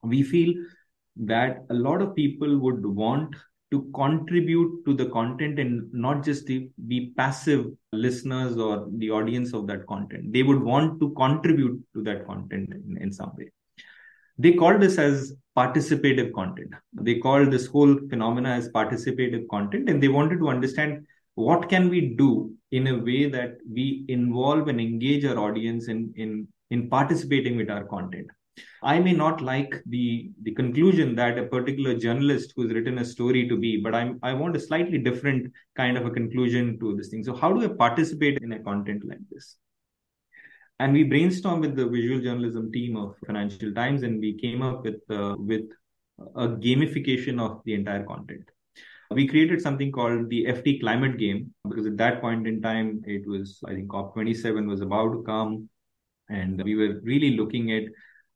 we 0.03 0.23
feel 0.23 0.55
that 1.17 1.65
a 1.71 1.75
lot 1.75 2.01
of 2.01 2.15
people 2.15 2.59
would 2.59 2.85
want 2.85 3.35
to 3.71 3.91
contribute 3.95 4.85
to 4.87 4.95
the 4.95 5.07
content 5.07 5.59
and 5.59 5.93
not 5.93 6.25
just 6.25 6.47
be 6.47 7.13
passive 7.17 7.67
listeners 7.93 8.57
or 8.57 8.89
the 8.97 9.11
audience 9.11 9.53
of 9.53 9.67
that 9.67 9.87
content. 9.87 10.33
They 10.33 10.43
would 10.43 10.63
want 10.63 11.01
to 11.01 11.11
contribute 11.11 11.83
to 11.95 12.03
that 12.05 12.27
content 12.27 12.73
in, 12.73 12.99
in 12.99 13.13
some 13.13 13.33
way. 13.37 13.51
They 14.39 14.53
call 14.53 14.79
this 14.79 14.99
as 14.99 15.35
participative 15.57 16.33
content. 16.33 16.73
They 16.95 17.17
call 17.17 17.45
this 17.45 17.67
whole 17.67 17.99
phenomena 18.09 18.51
as 18.51 18.71
participative 18.71 19.49
content, 19.49 19.89
and 19.89 20.03
they 20.03 20.09
wanted 20.09 20.39
to 20.39 20.49
understand 20.49 21.05
what 21.35 21.69
can 21.69 21.89
we 21.89 22.15
do 22.15 22.53
in 22.71 22.87
a 22.87 22.97
way 22.97 23.29
that 23.29 23.59
we 23.71 24.05
involve 24.09 24.69
and 24.69 24.81
engage 24.81 25.25
our 25.25 25.39
audience 25.39 25.89
in 25.89 26.13
in 26.17 26.47
in 26.71 26.89
participating 26.89 27.57
with 27.57 27.71
our 27.71 27.85
content 27.85 28.29
I 28.83 28.99
may 28.99 29.13
not 29.13 29.41
like 29.41 29.75
the 29.87 30.31
the 30.43 30.55
conclusion 30.55 31.15
that 31.17 31.39
a 31.39 31.47
particular 31.47 31.95
journalist 31.95 32.53
who's 32.55 32.73
written 32.73 32.99
a 32.99 33.05
story 33.05 33.49
to 33.49 33.57
be, 33.57 33.81
but 33.81 33.95
I'm 33.95 34.19
I 34.23 34.33
want 34.35 34.57
a 34.57 34.61
slightly 34.61 34.99
different 34.99 35.53
kind 35.77 35.97
of 35.97 36.07
a 36.07 36.11
conclusion 36.11 36.79
to 36.81 36.97
this 36.97 37.09
thing. 37.09 37.25
So 37.25 37.35
how 37.35 37.53
do 37.53 37.65
I 37.65 37.69
participate 37.69 38.39
in 38.43 38.53
a 38.53 38.63
content 38.63 39.05
like 39.05 39.25
this? 39.31 39.57
And 40.81 40.93
we 40.93 41.05
brainstormed 41.05 41.61
with 41.63 41.77
the 41.77 41.89
visual 41.89 42.21
journalism 42.21 42.71
team 42.71 42.97
of 42.97 43.17
Financial 43.27 43.73
Times, 43.73 44.03
and 44.03 44.21
we 44.21 44.39
came 44.39 44.63
up 44.63 44.85
with 44.85 45.01
uh, 45.11 45.35
with 45.39 45.67
a 46.37 46.49
gamification 46.49 47.41
of 47.41 47.61
the 47.65 47.75
entire 47.75 48.05
content. 48.05 48.49
We 49.11 49.27
created 49.27 49.63
something 49.63 49.91
called 49.91 50.29
the 50.29 50.45
FT 50.45 50.81
Climate 50.81 51.19
Game 51.19 51.55
because 51.67 51.87
at 51.87 51.97
that 51.97 52.21
point 52.21 52.47
in 52.47 52.61
time, 52.61 53.03
it 53.07 53.27
was 53.27 53.59
I 53.67 53.75
think 53.75 53.89
COP27 53.89 54.69
was 54.69 54.81
about 54.81 55.13
to 55.13 55.23
come, 55.23 55.69
and 56.29 56.63
we 56.63 56.75
were 56.77 57.01
really 57.03 57.37
looking 57.37 57.73
at 57.73 57.85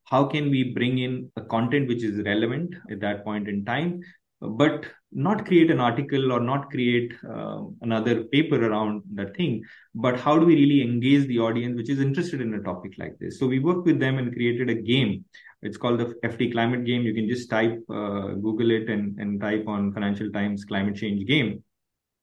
how 0.04 0.24
can 0.24 0.50
we 0.50 0.72
bring 0.74 0.98
in 0.98 1.30
a 1.36 1.42
content 1.42 1.88
which 1.88 2.02
is 2.02 2.24
relevant 2.24 2.74
at 2.90 3.00
that 3.00 3.24
point 3.24 3.48
in 3.48 3.64
time 3.64 4.00
but 4.40 4.86
not 5.12 5.46
create 5.46 5.70
an 5.70 5.78
article 5.78 6.32
or 6.32 6.40
not 6.40 6.68
create 6.70 7.12
uh, 7.28 7.60
another 7.82 8.24
paper 8.24 8.66
around 8.66 9.02
that 9.14 9.36
thing? 9.36 9.62
But 9.94 10.18
how 10.18 10.38
do 10.38 10.46
we 10.46 10.56
really 10.56 10.82
engage 10.82 11.26
the 11.28 11.38
audience 11.38 11.76
which 11.76 11.90
is 11.90 12.00
interested 12.00 12.40
in 12.40 12.54
a 12.54 12.62
topic 12.62 12.92
like 12.98 13.18
this? 13.20 13.38
So 13.38 13.46
we 13.46 13.60
worked 13.60 13.86
with 13.86 14.00
them 14.00 14.18
and 14.18 14.32
created 14.32 14.68
a 14.70 14.74
game. 14.74 15.24
It's 15.62 15.76
called 15.76 16.00
the 16.00 16.14
ft 16.28 16.52
climate 16.52 16.84
game. 16.84 17.02
You 17.02 17.14
can 17.14 17.28
just 17.28 17.48
type 17.48 17.78
uh, 17.88 18.34
google 18.34 18.70
it 18.72 18.90
and, 18.90 19.16
and 19.18 19.40
type 19.40 19.64
on 19.68 19.92
financial 19.92 20.30
times 20.30 20.64
climate 20.64 20.96
change 20.96 21.26
game. 21.26 21.62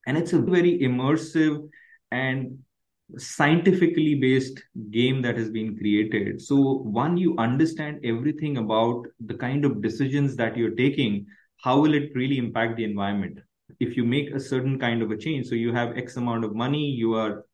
And 0.06 0.18
it's 0.18 0.34
a 0.34 0.40
very 0.40 0.80
immersive 0.80 1.70
and 2.12 2.60
scientifically 3.18 4.16
based 4.16 4.62
game 4.92 5.22
that 5.22 5.38
has 5.38 5.50
been 5.50 5.78
created. 5.78 6.42
So 6.42 6.80
one 6.80 7.18
you 7.18 7.36
understand 7.38 8.00
everything 8.04 8.58
about 8.58 9.06
the 9.26 9.34
kind 9.34 9.66
of 9.66 9.82
decisions 9.82 10.36
that 10.36 10.56
you're 10.56 10.76
taking 10.76 11.26
how 11.62 11.78
will 11.80 11.94
it 11.94 12.12
really 12.16 12.38
impact 12.38 12.78
the 12.78 12.86
environment? 12.86 13.40
If 13.80 13.98
you 13.98 14.06
make 14.06 14.32
a 14.32 14.40
certain 14.40 14.80
kind 14.80 15.02
of 15.02 15.12
a 15.12 15.18
change 15.18 15.48
so 15.48 15.56
you 15.56 15.74
have 15.74 15.98
x 15.98 16.18
amount 16.18 16.46
of 16.46 16.56
money 16.56 16.86
you 16.86 17.16
are 17.16 17.46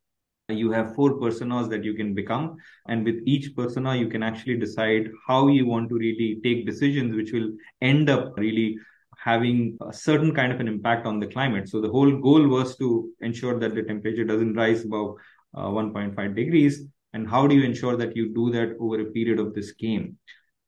you 0.48 0.70
have 0.70 0.94
four 0.94 1.18
personas 1.18 1.68
that 1.70 1.82
you 1.82 1.94
can 1.94 2.14
become 2.14 2.56
and 2.88 3.04
with 3.04 3.16
each 3.26 3.54
persona 3.56 3.96
you 3.96 4.08
can 4.08 4.22
actually 4.22 4.56
decide 4.56 5.10
how 5.26 5.48
you 5.48 5.66
want 5.66 5.88
to 5.88 5.96
really 5.96 6.38
take 6.44 6.64
decisions 6.64 7.16
which 7.16 7.32
will 7.32 7.50
end 7.82 8.08
up 8.08 8.32
really 8.38 8.78
having 9.18 9.76
a 9.88 9.92
certain 9.92 10.32
kind 10.32 10.52
of 10.52 10.60
an 10.60 10.68
impact 10.68 11.04
on 11.04 11.18
the 11.18 11.26
climate. 11.26 11.68
So 11.68 11.80
the 11.80 11.88
whole 11.88 12.16
goal 12.20 12.46
was 12.46 12.76
to 12.76 13.10
ensure 13.20 13.58
that 13.58 13.74
the 13.74 13.82
temperature 13.82 14.24
doesn't 14.24 14.54
rise 14.54 14.84
above 14.84 15.16
1.5 15.62 16.36
degrees. 16.36 16.82
And 17.12 17.28
how 17.28 17.46
do 17.46 17.54
you 17.54 17.64
ensure 17.64 17.96
that 17.96 18.16
you 18.16 18.34
do 18.34 18.50
that 18.50 18.76
over 18.78 19.00
a 19.00 19.06
period 19.06 19.38
of 19.38 19.54
this 19.54 19.72
game? 19.72 20.18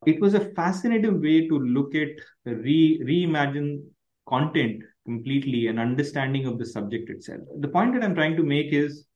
It 0.07 0.20
was 0.20 0.35
a 0.35 0.53
fascinating 0.55 1.20
way 1.20 1.48
to 1.48 1.59
look 1.59 1.94
at 1.94 2.09
re 2.44 3.01
reimagine 3.05 3.83
content 4.29 4.83
completely 5.05 5.66
and 5.66 5.81
understanding 5.81 6.46
of 6.46 6.59
the 6.59 6.66
subject 6.66 7.11
itself. 7.11 7.40
The 7.61 7.68
point 7.68 7.94
that 7.94 8.05
i'm 8.05 8.14
trying 8.14 8.37
to 8.37 8.42
make 8.42 8.72
is 8.72 9.07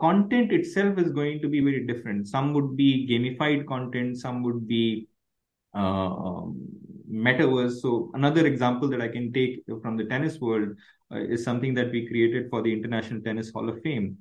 content 0.00 0.52
itself 0.52 0.98
is 0.98 1.10
going 1.12 1.40
to 1.42 1.48
be 1.48 1.60
very 1.60 1.86
different. 1.86 2.28
Some 2.28 2.52
would 2.54 2.76
be 2.76 3.06
gamified 3.10 3.66
content 3.66 4.18
some 4.18 4.42
would 4.44 4.66
be 4.66 5.08
uh, 5.74 6.14
um, 6.28 6.68
metaverse 7.12 7.80
so 7.80 8.10
another 8.14 8.46
example 8.46 8.88
that 8.88 9.00
i 9.00 9.08
can 9.08 9.32
take 9.32 9.62
from 9.82 9.96
the 9.96 10.04
tennis 10.04 10.40
world 10.40 10.68
uh, 11.12 11.18
is 11.18 11.44
something 11.44 11.74
that 11.74 11.90
we 11.90 12.06
created 12.06 12.48
for 12.48 12.62
the 12.62 12.72
International 12.72 13.20
Tennis 13.20 13.50
Hall 13.52 13.68
of 13.68 13.82
Fame. 13.82 14.16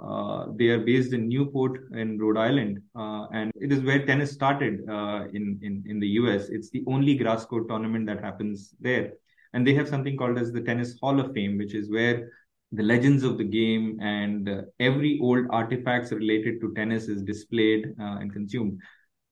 Uh, 0.00 0.46
they 0.56 0.68
are 0.68 0.80
based 0.80 1.12
in 1.12 1.28
Newport 1.28 1.78
in 1.94 2.18
Rhode 2.18 2.36
Island, 2.36 2.82
uh, 2.96 3.26
and 3.32 3.52
it 3.54 3.70
is 3.70 3.82
where 3.82 4.04
tennis 4.04 4.32
started 4.32 4.80
uh, 4.88 5.26
in, 5.32 5.60
in 5.62 5.84
in 5.86 6.00
the 6.00 6.08
US. 6.20 6.48
It's 6.48 6.70
the 6.70 6.82
only 6.88 7.14
grass 7.14 7.44
court 7.44 7.68
tournament 7.68 8.06
that 8.06 8.20
happens 8.20 8.74
there, 8.80 9.12
and 9.52 9.64
they 9.64 9.74
have 9.74 9.88
something 9.88 10.16
called 10.16 10.38
as 10.38 10.50
the 10.50 10.60
Tennis 10.60 10.98
Hall 11.00 11.20
of 11.20 11.32
Fame, 11.32 11.56
which 11.58 11.74
is 11.74 11.88
where 11.88 12.32
the 12.72 12.82
legends 12.82 13.22
of 13.22 13.38
the 13.38 13.44
game 13.44 14.00
and 14.00 14.48
uh, 14.48 14.62
every 14.80 15.20
old 15.22 15.46
artifacts 15.50 16.10
related 16.10 16.60
to 16.62 16.72
tennis 16.74 17.06
is 17.06 17.22
displayed 17.22 17.94
uh, 18.00 18.16
and 18.18 18.32
consumed. 18.32 18.80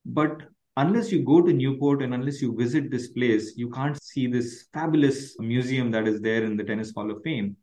But 0.04 0.42
unless 0.76 1.10
you 1.10 1.24
go 1.24 1.42
to 1.42 1.52
Newport 1.52 2.02
and 2.02 2.14
unless 2.14 2.40
you 2.40 2.56
visit 2.56 2.90
this 2.90 3.08
place, 3.08 3.54
you 3.56 3.70
can't 3.70 4.02
see 4.02 4.26
this 4.26 4.66
fabulous 4.72 5.38
museum 5.38 5.90
that 5.90 6.06
is 6.06 6.20
there 6.20 6.44
in 6.44 6.56
the 6.56 6.64
Tennis 6.64 6.92
Hall 6.94 7.10
of 7.10 7.22
Fame. 7.22 7.56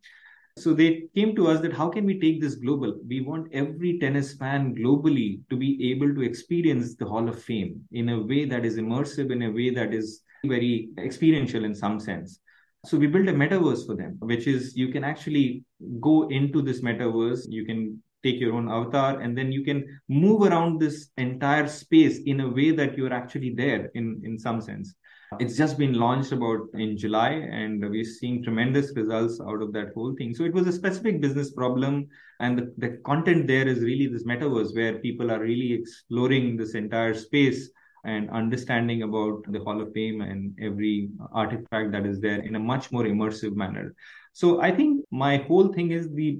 So 0.58 0.74
they 0.74 1.04
came 1.14 1.36
to 1.36 1.46
us 1.46 1.60
that 1.60 1.72
how 1.72 1.88
can 1.88 2.04
we 2.04 2.18
take 2.18 2.40
this 2.40 2.56
global? 2.56 2.98
We 3.06 3.20
want 3.20 3.48
every 3.52 3.98
tennis 4.00 4.34
fan 4.34 4.74
globally 4.74 5.40
to 5.50 5.56
be 5.56 5.92
able 5.92 6.12
to 6.14 6.22
experience 6.22 6.96
the 6.96 7.06
Hall 7.06 7.28
of 7.28 7.40
Fame 7.40 7.80
in 7.92 8.08
a 8.08 8.20
way 8.20 8.44
that 8.44 8.64
is 8.64 8.76
immersive, 8.76 9.30
in 9.30 9.42
a 9.42 9.50
way 9.50 9.70
that 9.70 9.94
is 9.94 10.22
very 10.44 10.90
experiential 10.98 11.64
in 11.64 11.74
some 11.74 12.00
sense. 12.00 12.40
So 12.86 12.96
we 12.96 13.06
built 13.06 13.28
a 13.28 13.32
metaverse 13.32 13.86
for 13.86 13.94
them, 13.94 14.16
which 14.20 14.46
is 14.46 14.76
you 14.76 14.88
can 14.88 15.04
actually 15.04 15.64
go 16.00 16.28
into 16.28 16.62
this 16.62 16.80
metaverse. 16.80 17.46
You 17.48 17.64
can 17.64 18.02
take 18.22 18.40
your 18.40 18.54
own 18.54 18.70
avatar 18.70 19.20
and 19.20 19.36
then 19.36 19.52
you 19.52 19.62
can 19.64 19.84
move 20.08 20.42
around 20.42 20.80
this 20.80 21.10
entire 21.16 21.68
space 21.68 22.18
in 22.26 22.40
a 22.40 22.48
way 22.48 22.70
that 22.70 22.96
you're 22.96 23.12
actually 23.12 23.54
there 23.54 23.90
in 23.94 24.20
in 24.24 24.38
some 24.38 24.60
sense 24.60 24.94
it's 25.40 25.56
just 25.56 25.76
been 25.76 25.92
launched 25.92 26.32
about 26.32 26.60
in 26.74 26.96
july 26.96 27.30
and 27.30 27.80
we're 27.90 28.04
seeing 28.04 28.42
tremendous 28.42 28.92
results 28.96 29.40
out 29.40 29.62
of 29.62 29.72
that 29.72 29.92
whole 29.94 30.14
thing 30.16 30.34
so 30.34 30.44
it 30.44 30.54
was 30.54 30.66
a 30.66 30.72
specific 30.72 31.20
business 31.20 31.52
problem 31.52 32.06
and 32.40 32.58
the, 32.58 32.72
the 32.78 32.96
content 33.04 33.46
there 33.46 33.68
is 33.68 33.80
really 33.80 34.06
this 34.06 34.24
metaverse 34.24 34.74
where 34.74 34.98
people 34.98 35.30
are 35.30 35.40
really 35.40 35.72
exploring 35.72 36.56
this 36.56 36.74
entire 36.74 37.14
space 37.14 37.70
and 38.04 38.30
understanding 38.30 39.02
about 39.02 39.42
the 39.48 39.58
Hall 39.60 39.80
of 39.80 39.92
Fame 39.92 40.20
and 40.20 40.56
every 40.60 41.10
artifact 41.32 41.92
that 41.92 42.06
is 42.06 42.20
there 42.20 42.40
in 42.40 42.54
a 42.54 42.58
much 42.58 42.92
more 42.92 43.04
immersive 43.04 43.54
manner. 43.54 43.94
So 44.32 44.60
I 44.60 44.70
think 44.74 45.04
my 45.10 45.38
whole 45.38 45.72
thing 45.72 45.90
is 45.90 46.08
the 46.10 46.38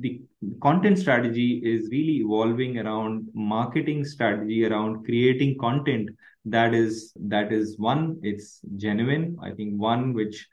the 0.00 0.20
content 0.62 0.98
strategy 0.98 1.60
is 1.64 1.88
really 1.90 2.16
evolving 2.24 2.78
around 2.78 3.28
marketing 3.34 4.04
strategy 4.04 4.64
around 4.64 5.04
creating 5.04 5.56
content 5.58 6.08
that 6.44 6.74
is 6.74 7.12
that 7.16 7.52
is 7.52 7.78
one 7.78 8.18
it's 8.22 8.60
genuine 8.76 9.36
i 9.42 9.50
think 9.50 9.80
one 9.80 10.12
which 10.12 10.46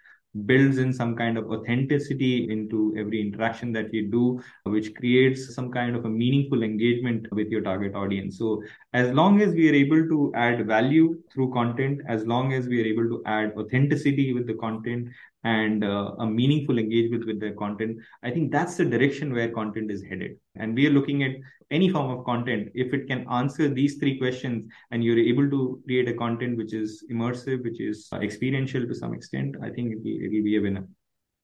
builds 0.45 0.77
in 0.79 0.91
some 0.91 1.15
kind 1.15 1.37
of 1.37 1.49
authenticity 1.51 2.49
into 2.51 2.93
every 2.97 3.21
interaction 3.21 3.71
that 3.73 3.93
you 3.93 4.09
do, 4.09 4.41
which 4.63 4.93
creates 4.95 5.53
some 5.53 5.71
kind 5.71 5.95
of 5.95 6.05
a 6.05 6.09
meaningful 6.09 6.63
engagement 6.63 7.27
with 7.31 7.49
your 7.49 7.61
target 7.61 7.93
audience. 7.93 8.39
So, 8.39 8.63
as 8.93 9.11
long 9.11 9.41
as 9.41 9.53
we 9.53 9.69
are 9.69 9.75
able 9.75 10.07
to 10.09 10.31
add 10.35 10.65
value 10.65 11.21
through 11.31 11.53
content, 11.53 12.01
as 12.07 12.25
long 12.25 12.53
as 12.53 12.67
we 12.67 12.81
are 12.81 12.85
able 12.85 13.07
to 13.09 13.21
add 13.25 13.53
authenticity 13.55 14.33
with 14.33 14.47
the 14.47 14.55
content, 14.55 15.09
and 15.43 15.83
uh, 15.83 16.11
a 16.19 16.25
meaningful 16.25 16.77
engagement 16.77 17.25
with 17.25 17.39
their 17.39 17.53
content 17.53 17.97
i 18.23 18.29
think 18.29 18.51
that's 18.51 18.75
the 18.77 18.85
direction 18.85 19.33
where 19.33 19.51
content 19.51 19.91
is 19.91 20.03
headed 20.03 20.37
and 20.55 20.73
we 20.75 20.87
are 20.87 20.91
looking 20.91 21.23
at 21.23 21.31
any 21.71 21.89
form 21.89 22.11
of 22.11 22.25
content 22.25 22.69
if 22.73 22.93
it 22.93 23.07
can 23.07 23.25
answer 23.29 23.67
these 23.67 23.95
three 23.95 24.17
questions 24.17 24.71
and 24.91 25.03
you're 25.03 25.19
able 25.19 25.49
to 25.49 25.81
create 25.85 26.07
a 26.07 26.13
content 26.13 26.57
which 26.57 26.73
is 26.73 27.05
immersive 27.11 27.63
which 27.63 27.81
is 27.81 28.07
experiential 28.21 28.87
to 28.87 28.95
some 28.95 29.13
extent 29.13 29.55
i 29.61 29.69
think 29.69 29.91
it'll, 29.91 30.25
it'll 30.25 30.43
be 30.43 30.57
a 30.57 30.61
winner 30.61 30.87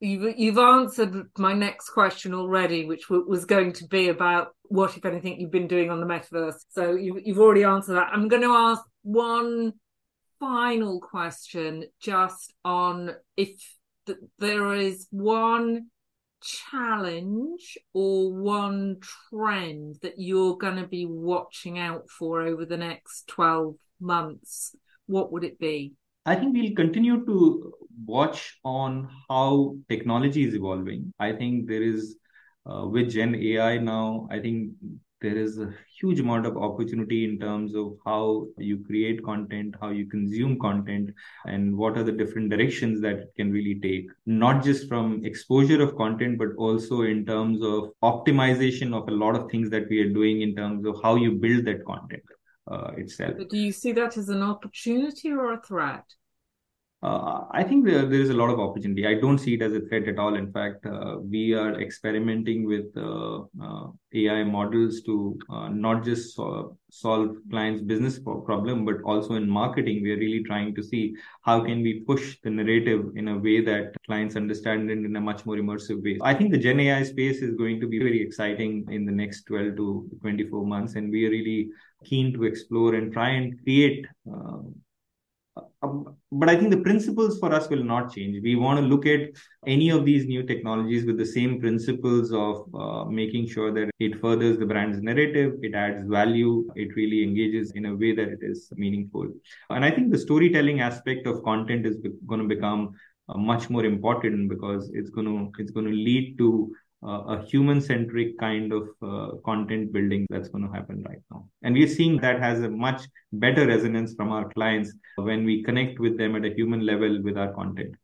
You've, 0.01 0.39
you've 0.39 0.57
answered 0.57 1.27
my 1.37 1.51
next 1.51 1.89
question 1.89 2.33
already, 2.33 2.85
which 2.85 3.09
w- 3.09 3.27
was 3.27 3.43
going 3.43 3.73
to 3.73 3.87
be 3.87 4.07
about 4.07 4.55
what, 4.63 4.95
if 4.95 5.03
anything, 5.03 5.41
you've 5.41 5.51
been 5.51 5.67
doing 5.67 5.89
on 5.89 5.99
the 5.99 6.05
metaverse. 6.05 6.55
So 6.69 6.95
you've, 6.95 7.17
you've 7.25 7.39
already 7.39 7.65
answered 7.65 7.95
that. 7.95 8.07
I'm 8.13 8.29
going 8.29 8.43
to 8.43 8.53
ask 8.53 8.81
one 9.01 9.73
final 10.39 11.01
question 11.01 11.83
just 12.01 12.53
on 12.63 13.11
if 13.35 13.61
there 14.39 14.73
is 14.73 15.07
one 15.11 15.87
challenge 16.41 17.77
or 17.93 18.31
one 18.33 18.97
trend 19.29 19.97
that 20.01 20.13
you're 20.17 20.57
going 20.57 20.77
to 20.77 20.87
be 20.87 21.05
watching 21.05 21.79
out 21.79 22.09
for 22.09 22.41
over 22.41 22.65
the 22.65 22.77
next 22.77 23.27
12 23.27 23.75
months, 23.99 24.75
what 25.05 25.31
would 25.31 25.43
it 25.43 25.59
be? 25.59 25.93
I 26.25 26.35
think 26.35 26.55
we'll 26.55 26.75
continue 26.75 27.25
to 27.25 27.73
watch 28.05 28.57
on 28.63 29.09
how 29.29 29.75
technology 29.89 30.47
is 30.47 30.53
evolving. 30.53 31.13
I 31.19 31.33
think 31.33 31.67
there 31.67 31.81
is, 31.81 32.17
uh, 32.65 32.85
with 32.85 33.09
Gen 33.11 33.35
AI 33.35 33.77
now, 33.77 34.27
I 34.31 34.39
think 34.39 34.71
there 35.21 35.37
is 35.37 35.57
a 35.59 35.73
huge 35.99 36.19
amount 36.19 36.45
of 36.45 36.57
opportunity 36.57 37.25
in 37.25 37.39
terms 37.39 37.75
of 37.75 37.97
how 38.05 38.47
you 38.57 38.83
create 38.85 39.23
content, 39.23 39.75
how 39.81 39.89
you 39.89 40.05
consume 40.05 40.57
content, 40.59 41.09
and 41.45 41.75
what 41.75 41.97
are 41.97 42.03
the 42.03 42.11
different 42.11 42.49
directions 42.49 43.01
that 43.01 43.15
it 43.15 43.33
can 43.35 43.51
really 43.51 43.79
take. 43.81 44.07
Not 44.25 44.63
just 44.63 44.87
from 44.87 45.25
exposure 45.25 45.81
of 45.81 45.95
content, 45.97 46.37
but 46.37 46.49
also 46.57 47.01
in 47.01 47.25
terms 47.25 47.61
of 47.61 47.91
optimization 48.01 48.93
of 48.93 49.07
a 49.09 49.11
lot 49.11 49.35
of 49.35 49.51
things 49.51 49.69
that 49.71 49.89
we 49.89 49.99
are 49.99 50.09
doing 50.09 50.41
in 50.41 50.55
terms 50.55 50.85
of 50.85 50.95
how 51.03 51.15
you 51.15 51.33
build 51.33 51.65
that 51.65 51.85
content 51.85 52.23
uh, 52.71 52.91
itself. 52.97 53.33
But 53.37 53.49
do 53.49 53.57
you 53.57 53.71
see 53.71 53.91
that 53.93 54.17
as 54.17 54.29
an 54.29 54.41
opportunity 54.41 55.31
or 55.31 55.53
a 55.53 55.61
threat? 55.61 56.05
Uh, 57.01 57.45
I 57.51 57.63
think 57.63 57.85
there, 57.85 58.05
there 58.05 58.19
is 58.19 58.29
a 58.29 58.33
lot 58.33 58.49
of 58.49 58.59
opportunity. 58.59 59.07
I 59.07 59.13
don't 59.13 59.37
see 59.37 59.53
it 59.53 59.61
as 59.61 59.71
a 59.71 59.79
threat 59.79 60.09
at 60.09 60.19
all. 60.19 60.35
In 60.35 60.51
fact, 60.51 60.85
uh, 60.85 61.17
we 61.21 61.53
are 61.53 61.79
experimenting 61.79 62.65
with 62.65 62.87
uh, 62.97 63.43
uh 63.61 63.87
AI 64.13 64.43
models 64.43 65.01
to 65.03 65.39
uh, 65.49 65.69
not 65.69 66.03
just 66.03 66.35
so- 66.35 66.77
solve 66.91 67.37
clients' 67.51 67.81
business 67.81 68.19
problem, 68.19 68.83
but 68.83 69.01
also 69.03 69.35
in 69.35 69.49
marketing. 69.49 70.03
We 70.03 70.11
are 70.11 70.17
really 70.17 70.43
trying 70.43 70.75
to 70.75 70.83
see 70.83 71.15
how 71.43 71.63
can 71.63 71.81
we 71.83 72.01
push 72.01 72.37
the 72.43 72.49
narrative 72.49 73.05
in 73.15 73.29
a 73.29 73.37
way 73.37 73.61
that 73.61 73.95
clients 74.05 74.35
understand 74.35 74.91
it 74.91 74.97
in 74.97 75.15
a 75.15 75.21
much 75.21 75.45
more 75.45 75.55
immersive 75.55 76.03
way. 76.03 76.17
I 76.21 76.33
think 76.33 76.51
the 76.51 76.57
Gen 76.57 76.81
AI 76.81 77.03
space 77.03 77.41
is 77.41 77.55
going 77.55 77.79
to 77.79 77.87
be 77.87 77.99
very 77.99 78.21
exciting 78.21 78.85
in 78.89 79.05
the 79.05 79.11
next 79.13 79.43
12 79.43 79.77
to 79.77 80.09
24 80.21 80.65
months, 80.65 80.95
and 80.95 81.09
we 81.09 81.25
are 81.27 81.29
really 81.29 81.69
keen 82.03 82.33
to 82.33 82.43
explore 82.43 82.95
and 82.95 83.13
try 83.13 83.29
and 83.29 83.57
create 83.63 84.05
uh, 84.29 84.59
but 85.81 86.49
I 86.49 86.57
think 86.57 86.71
the 86.71 86.81
principles 86.81 87.39
for 87.39 87.53
us 87.53 87.69
will 87.69 87.83
not 87.83 88.13
change. 88.13 88.41
We 88.43 88.55
want 88.55 88.79
to 88.79 88.85
look 88.85 89.05
at 89.05 89.29
any 89.65 89.89
of 89.89 90.03
these 90.03 90.25
new 90.25 90.43
technologies 90.43 91.05
with 91.05 91.17
the 91.17 91.25
same 91.25 91.59
principles 91.59 92.33
of 92.33 92.67
uh, 92.75 93.05
making 93.05 93.47
sure 93.47 93.71
that 93.73 93.89
it 93.99 94.19
furthers 94.19 94.57
the 94.57 94.65
brand's 94.65 95.01
narrative, 95.01 95.53
it 95.61 95.73
adds 95.75 96.05
value, 96.05 96.69
it 96.75 96.95
really 96.95 97.23
engages 97.23 97.71
in 97.71 97.85
a 97.85 97.95
way 97.95 98.13
that 98.13 98.27
it 98.27 98.39
is 98.41 98.71
meaningful. 98.75 99.27
And 99.69 99.85
I 99.85 99.91
think 99.91 100.11
the 100.11 100.17
storytelling 100.17 100.81
aspect 100.81 101.25
of 101.27 101.43
content 101.43 101.85
is 101.85 101.97
going 102.27 102.41
to 102.41 102.47
become 102.47 102.93
uh, 103.29 103.37
much 103.37 103.69
more 103.69 103.85
important 103.85 104.49
because 104.49 104.91
it's 104.93 105.09
going 105.09 105.27
to 105.27 105.61
it's 105.61 105.71
going 105.71 105.85
to 105.85 105.93
lead 105.93 106.37
to 106.39 106.73
a 107.01 107.45
human 107.45 107.79
centric 107.81 108.37
kind 108.39 108.73
of 108.73 108.89
uh, 109.01 109.37
content 109.45 109.93
building 109.93 110.27
that's 110.29 110.49
going 110.49 110.65
to 110.65 110.73
happen 110.73 111.03
right 111.07 111.21
now. 111.31 111.47
And 111.63 111.73
we're 111.73 111.87
seeing 111.87 112.17
that 112.21 112.41
has 112.41 112.61
a 112.61 112.69
much 112.69 113.03
better 113.31 113.65
resonance 113.67 114.13
from 114.15 114.31
our 114.31 114.49
clients 114.49 114.93
when 115.15 115.45
we 115.45 115.63
connect 115.63 115.99
with 115.99 116.17
them 116.17 116.35
at 116.35 116.45
a 116.45 116.53
human 116.53 116.85
level 116.85 117.21
with 117.23 117.37
our 117.37 117.53
content. 117.53 117.95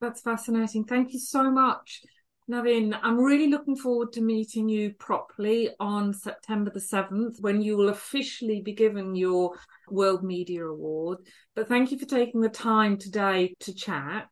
That's 0.00 0.20
fascinating. 0.20 0.84
Thank 0.84 1.12
you 1.12 1.20
so 1.20 1.50
much. 1.50 2.02
Navin, 2.48 2.96
I'm 3.02 3.18
really 3.18 3.48
looking 3.48 3.74
forward 3.74 4.12
to 4.12 4.20
meeting 4.20 4.68
you 4.68 4.92
properly 4.94 5.70
on 5.80 6.14
September 6.14 6.70
the 6.70 6.80
7th 6.80 7.40
when 7.40 7.60
you 7.60 7.76
will 7.76 7.88
officially 7.88 8.60
be 8.60 8.72
given 8.72 9.16
your 9.16 9.52
World 9.90 10.22
Media 10.22 10.64
Award. 10.64 11.18
But 11.56 11.66
thank 11.66 11.90
you 11.90 11.98
for 11.98 12.04
taking 12.04 12.40
the 12.40 12.48
time 12.48 12.98
today 12.98 13.56
to 13.60 13.74
chat. 13.74 14.28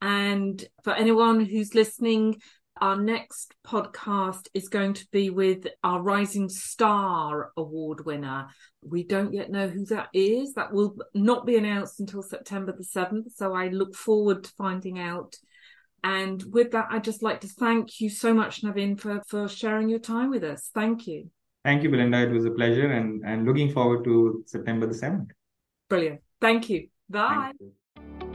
And 0.00 0.64
for 0.84 0.94
anyone 0.94 1.44
who's 1.44 1.74
listening, 1.74 2.40
our 2.80 2.96
next 2.96 3.54
podcast 3.66 4.48
is 4.54 4.68
going 4.68 4.94
to 4.94 5.06
be 5.12 5.30
with 5.30 5.66
our 5.84 6.00
Rising 6.00 6.48
Star 6.48 7.52
Award 7.56 8.06
winner. 8.06 8.48
We 8.82 9.04
don't 9.04 9.34
yet 9.34 9.50
know 9.50 9.68
who 9.68 9.84
that 9.86 10.08
is. 10.14 10.54
That 10.54 10.72
will 10.72 10.96
not 11.14 11.46
be 11.46 11.56
announced 11.56 12.00
until 12.00 12.22
September 12.22 12.72
the 12.72 12.84
7th. 12.84 13.32
So 13.34 13.54
I 13.54 13.68
look 13.68 13.94
forward 13.94 14.44
to 14.44 14.52
finding 14.56 14.98
out. 14.98 15.36
And 16.02 16.42
with 16.50 16.70
that, 16.70 16.88
I'd 16.90 17.04
just 17.04 17.22
like 17.22 17.42
to 17.42 17.48
thank 17.48 18.00
you 18.00 18.08
so 18.08 18.32
much, 18.32 18.62
Navin, 18.62 18.98
for, 18.98 19.22
for 19.28 19.48
sharing 19.48 19.90
your 19.90 19.98
time 19.98 20.30
with 20.30 20.42
us. 20.42 20.70
Thank 20.74 21.06
you. 21.06 21.30
Thank 21.64 21.82
you, 21.82 21.90
Belinda. 21.90 22.22
It 22.22 22.30
was 22.30 22.46
a 22.46 22.50
pleasure 22.50 22.90
and, 22.90 23.22
and 23.26 23.44
looking 23.44 23.70
forward 23.70 24.04
to 24.04 24.42
September 24.46 24.86
the 24.86 24.94
7th. 24.94 25.28
Brilliant. 25.90 26.20
Thank 26.40 26.70
you. 26.70 26.88
Bye. 27.10 27.52
Thank 27.58 27.72
you. 28.22 28.29